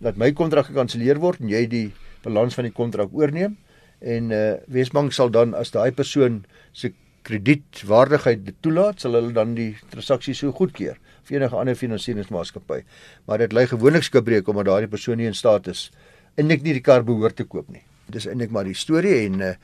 Laat 0.00 0.18
my 0.20 0.30
kontrak 0.30 0.68
gekanselleer 0.70 1.18
word 1.18 1.40
en 1.42 1.50
jy 1.50 1.64
die 1.66 1.86
balans 2.22 2.54
van 2.54 2.68
die 2.68 2.74
kontrak 2.74 3.14
oorneem 3.14 3.56
en 3.98 4.30
uh 4.30 4.58
Wesbank 4.70 5.12
sal 5.12 5.32
dan 5.34 5.56
as 5.58 5.72
daai 5.74 5.90
persoon 5.90 6.44
se 6.72 6.92
kredietwaardigheid 7.26 8.44
dit 8.46 8.56
toelaat, 8.62 9.02
sal 9.02 9.18
hulle 9.18 9.34
dan 9.34 9.56
die 9.56 9.72
transaksie 9.90 10.36
so 10.38 10.54
goedkeur 10.54 10.96
vir 11.28 11.40
enige 11.40 11.58
ander 11.58 11.76
finansieringsmaatskappy. 11.76 12.84
Maar 13.26 13.44
dit 13.44 13.56
lê 13.56 13.66
gewoonlik 13.68 14.06
skibreek 14.06 14.48
omdat 14.48 14.70
daardie 14.70 14.92
persoon 14.92 15.18
nie 15.20 15.28
in 15.28 15.36
staat 15.36 15.68
is 15.68 15.88
ek 16.38 16.62
nie 16.62 16.76
die 16.78 16.84
kar 16.84 17.02
behoort 17.02 17.36
te 17.36 17.44
koop 17.44 17.68
nie. 17.68 17.82
Dis 18.08 18.28
eintlik 18.30 18.54
maar 18.54 18.64
die 18.64 18.78
storie 18.78 19.26
en 19.26 19.42
uh, 19.42 19.54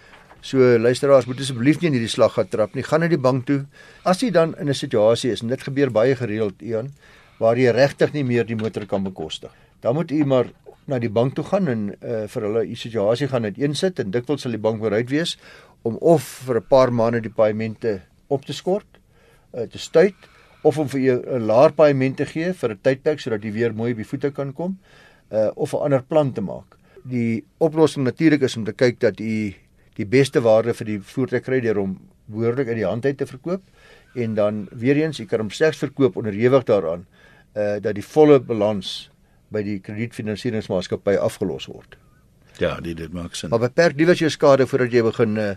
so 0.42 0.58
luisteraars 0.58 1.28
moet 1.30 1.40
asseblief 1.40 1.78
nie 1.80 1.92
in 1.92 1.98
hierdie 2.00 2.10
slag 2.10 2.34
gaan 2.34 2.50
trap 2.50 2.74
nie. 2.74 2.82
Gaan 2.82 3.06
na 3.06 3.08
die 3.08 3.20
bank 3.20 3.46
toe. 3.46 3.62
As 4.04 4.20
jy 4.20 4.32
dan 4.34 4.56
in 4.58 4.68
'n 4.68 4.74
situasie 4.74 5.30
is 5.30 5.42
en 5.42 5.48
dit 5.48 5.62
gebeur 5.62 5.90
baie 5.90 6.16
gereeld, 6.16 6.60
Ian, 6.60 6.90
waar 7.38 7.56
jy 7.56 7.70
regtig 7.70 8.12
nie 8.12 8.24
meer 8.24 8.44
die 8.44 8.56
motor 8.56 8.84
kan 8.86 9.04
bekostig. 9.04 9.54
Dan 9.84 9.94
moet 9.94 10.10
u 10.10 10.24
maar 10.24 10.48
na 10.88 10.98
die 10.98 11.10
bank 11.12 11.34
toe 11.36 11.44
gaan 11.44 11.68
en 11.68 11.80
uh, 11.92 12.24
vir 12.32 12.44
hulle 12.46 12.62
u 12.64 12.76
situasie 12.76 13.28
gaan 13.28 13.44
uiteensit 13.44 13.98
en 14.00 14.12
dikwels 14.14 14.44
sal 14.44 14.56
die 14.56 14.60
bank 14.66 14.80
bereid 14.80 15.10
wees 15.12 15.34
om 15.84 15.98
of 16.00 16.24
vir 16.46 16.60
'n 16.60 16.68
paar 16.68 16.92
maande 16.92 17.20
die 17.20 17.32
paemente 17.32 18.00
op 18.32 18.46
te 18.48 18.56
skort, 18.56 18.88
uh, 19.52 19.66
te 19.68 19.78
stuit 19.78 20.16
of 20.62 20.78
om 20.78 20.88
vir 20.88 21.00
jou 21.00 21.18
'n 21.36 21.46
laer 21.46 21.72
paement 21.72 22.16
te 22.16 22.24
gee 22.24 22.52
vir 22.52 22.70
'n 22.70 22.80
tydperk 22.80 23.20
sodat 23.20 23.44
jy 23.44 23.52
weer 23.52 23.74
mooi 23.74 23.92
op 23.92 24.00
die 24.00 24.08
voete 24.08 24.30
kan 24.30 24.52
kom, 24.52 24.78
uh, 25.30 25.50
of 25.54 25.74
'n 25.74 25.84
ander 25.84 26.02
plan 26.02 26.32
te 26.32 26.40
maak. 26.40 26.78
Die 27.04 27.44
oplossing 27.58 28.04
natuurlik 28.04 28.42
is 28.42 28.56
om 28.56 28.64
te 28.64 28.72
kyk 28.72 29.00
dat 29.00 29.20
u 29.20 29.54
die 29.96 30.06
beste 30.06 30.40
waarde 30.40 30.74
vir 30.74 30.86
die 30.86 31.00
voertuig 31.00 31.42
kry 31.42 31.60
deur 31.60 31.76
hom 31.76 31.98
behoorlik 32.26 32.68
uit 32.68 32.76
die 32.76 32.86
hand 32.86 33.04
uit 33.04 33.18
te 33.18 33.26
verkoop 33.26 33.62
en 34.14 34.34
dan 34.34 34.68
weer 34.72 34.96
eens 34.96 35.20
u 35.20 35.26
kan 35.26 35.40
hom 35.40 35.50
slegs 35.50 35.76
verkoop 35.76 36.16
onderhewig 36.16 36.64
daaraan 36.64 37.06
uh 37.54 37.80
dat 37.80 37.94
die 37.94 38.04
volle 38.04 38.40
balans 38.40 39.10
by 39.54 39.62
die 39.66 39.78
kredietfinansieringsmaatskappy 39.84 41.16
afgelos 41.22 41.68
word. 41.70 41.96
Ja, 42.62 42.76
dit 42.82 42.98
dit 42.98 43.12
maak 43.14 43.34
sin. 43.34 43.50
Maar 43.50 43.66
beperk 43.68 43.96
liewer 43.98 44.18
jou 44.18 44.30
skade 44.30 44.66
voordat 44.66 44.94
jy 44.94 45.02
begin 45.06 45.40
uh 45.40 45.54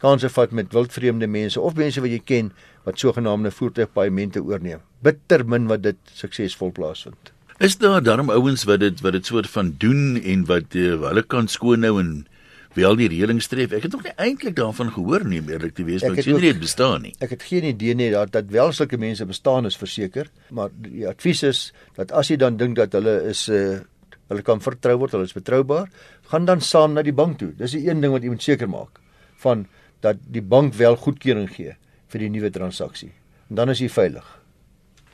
kanse 0.00 0.30
vat 0.32 0.52
met 0.56 0.72
wildvreemde 0.72 1.26
mense 1.28 1.60
of 1.60 1.74
mense 1.76 2.00
wat 2.00 2.08
jy 2.08 2.22
ken 2.24 2.46
wat 2.86 2.96
sogenaamde 3.02 3.50
voertuigpaemente 3.52 4.40
oorneem. 4.40 4.80
Bitter 5.04 5.44
min 5.44 5.66
wat 5.68 5.82
dit 5.84 5.98
suksesvol 6.16 6.72
plaasvind. 6.72 7.34
Is 7.60 7.76
daar 7.76 8.00
darm 8.00 8.32
ouens 8.32 8.64
wat 8.64 8.80
dit 8.80 9.02
wat 9.04 9.12
dit 9.12 9.26
soort 9.28 9.50
van 9.52 9.74
doen 9.82 10.16
en 10.16 10.46
wat 10.48 10.72
uh, 10.72 10.94
hulle 11.02 11.22
kan 11.22 11.48
skoon 11.52 11.84
nou 11.84 11.98
en 12.00 12.14
wel 12.74 12.96
die 12.96 13.08
reëling 13.10 13.40
streef. 13.42 13.72
Ek 13.76 13.82
het 13.86 13.92
nog 13.92 14.04
nie 14.06 14.14
eintlik 14.16 14.56
daarvan 14.58 14.92
gehoor 14.94 15.24
nie, 15.28 15.40
eerlik 15.42 15.74
te 15.74 15.84
wees, 15.86 16.04
want 16.06 16.18
ek 16.18 16.26
sien 16.26 16.38
nie 16.38 16.52
dit 16.52 16.60
bestaan 16.62 17.02
nie. 17.06 17.14
Ek 17.18 17.34
het 17.34 17.42
geen 17.46 17.66
idee 17.70 17.96
nie 17.98 18.10
dat 18.14 18.32
dat 18.36 18.50
wel 18.52 18.72
sulke 18.76 18.98
mense 19.00 19.26
bestaan 19.26 19.66
is 19.66 19.78
verseker, 19.78 20.30
maar 20.54 20.70
die 20.74 21.06
advies 21.08 21.42
is 21.46 21.62
dat 21.98 22.12
as 22.12 22.30
jy 22.30 22.38
dan 22.40 22.58
dink 22.60 22.78
dat 22.78 22.94
hulle 22.98 23.16
is 23.30 23.48
'n 23.48 23.52
uh, 23.52 23.72
eh, 23.74 23.80
hulle 24.30 24.42
kan 24.46 24.60
vertrou 24.62 24.96
word, 24.98 25.12
hulle 25.16 25.26
is 25.26 25.34
betroubaar, 25.34 25.88
gaan 26.30 26.44
dan 26.46 26.60
saam 26.60 26.92
na 26.94 27.02
die 27.02 27.14
bank 27.14 27.38
toe. 27.38 27.50
Dis 27.58 27.74
die 27.74 27.88
een 27.88 28.00
ding 28.00 28.12
wat 28.12 28.22
jy 28.22 28.30
moet 28.30 28.42
seker 28.42 28.68
maak 28.68 29.00
van 29.42 29.66
dat 30.00 30.16
die 30.30 30.42
bank 30.42 30.74
wel 30.74 30.96
goedkeuring 30.96 31.48
gee 31.50 31.74
vir 32.12 32.24
die 32.24 32.30
nuwe 32.30 32.50
transaksie. 32.50 33.12
En 33.50 33.56
dan 33.56 33.70
is 33.70 33.80
jy 33.82 33.88
veilig. 33.88 34.24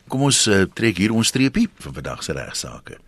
Kom 0.09 0.23
ons 0.29 0.47
uh, 0.47 0.67
trek 0.75 1.01
hier 1.01 1.15
ons 1.17 1.29
streepie 1.29 1.67
vir 1.73 1.93
vandag 1.93 2.23
se 2.23 2.37
regsaake. 2.37 2.99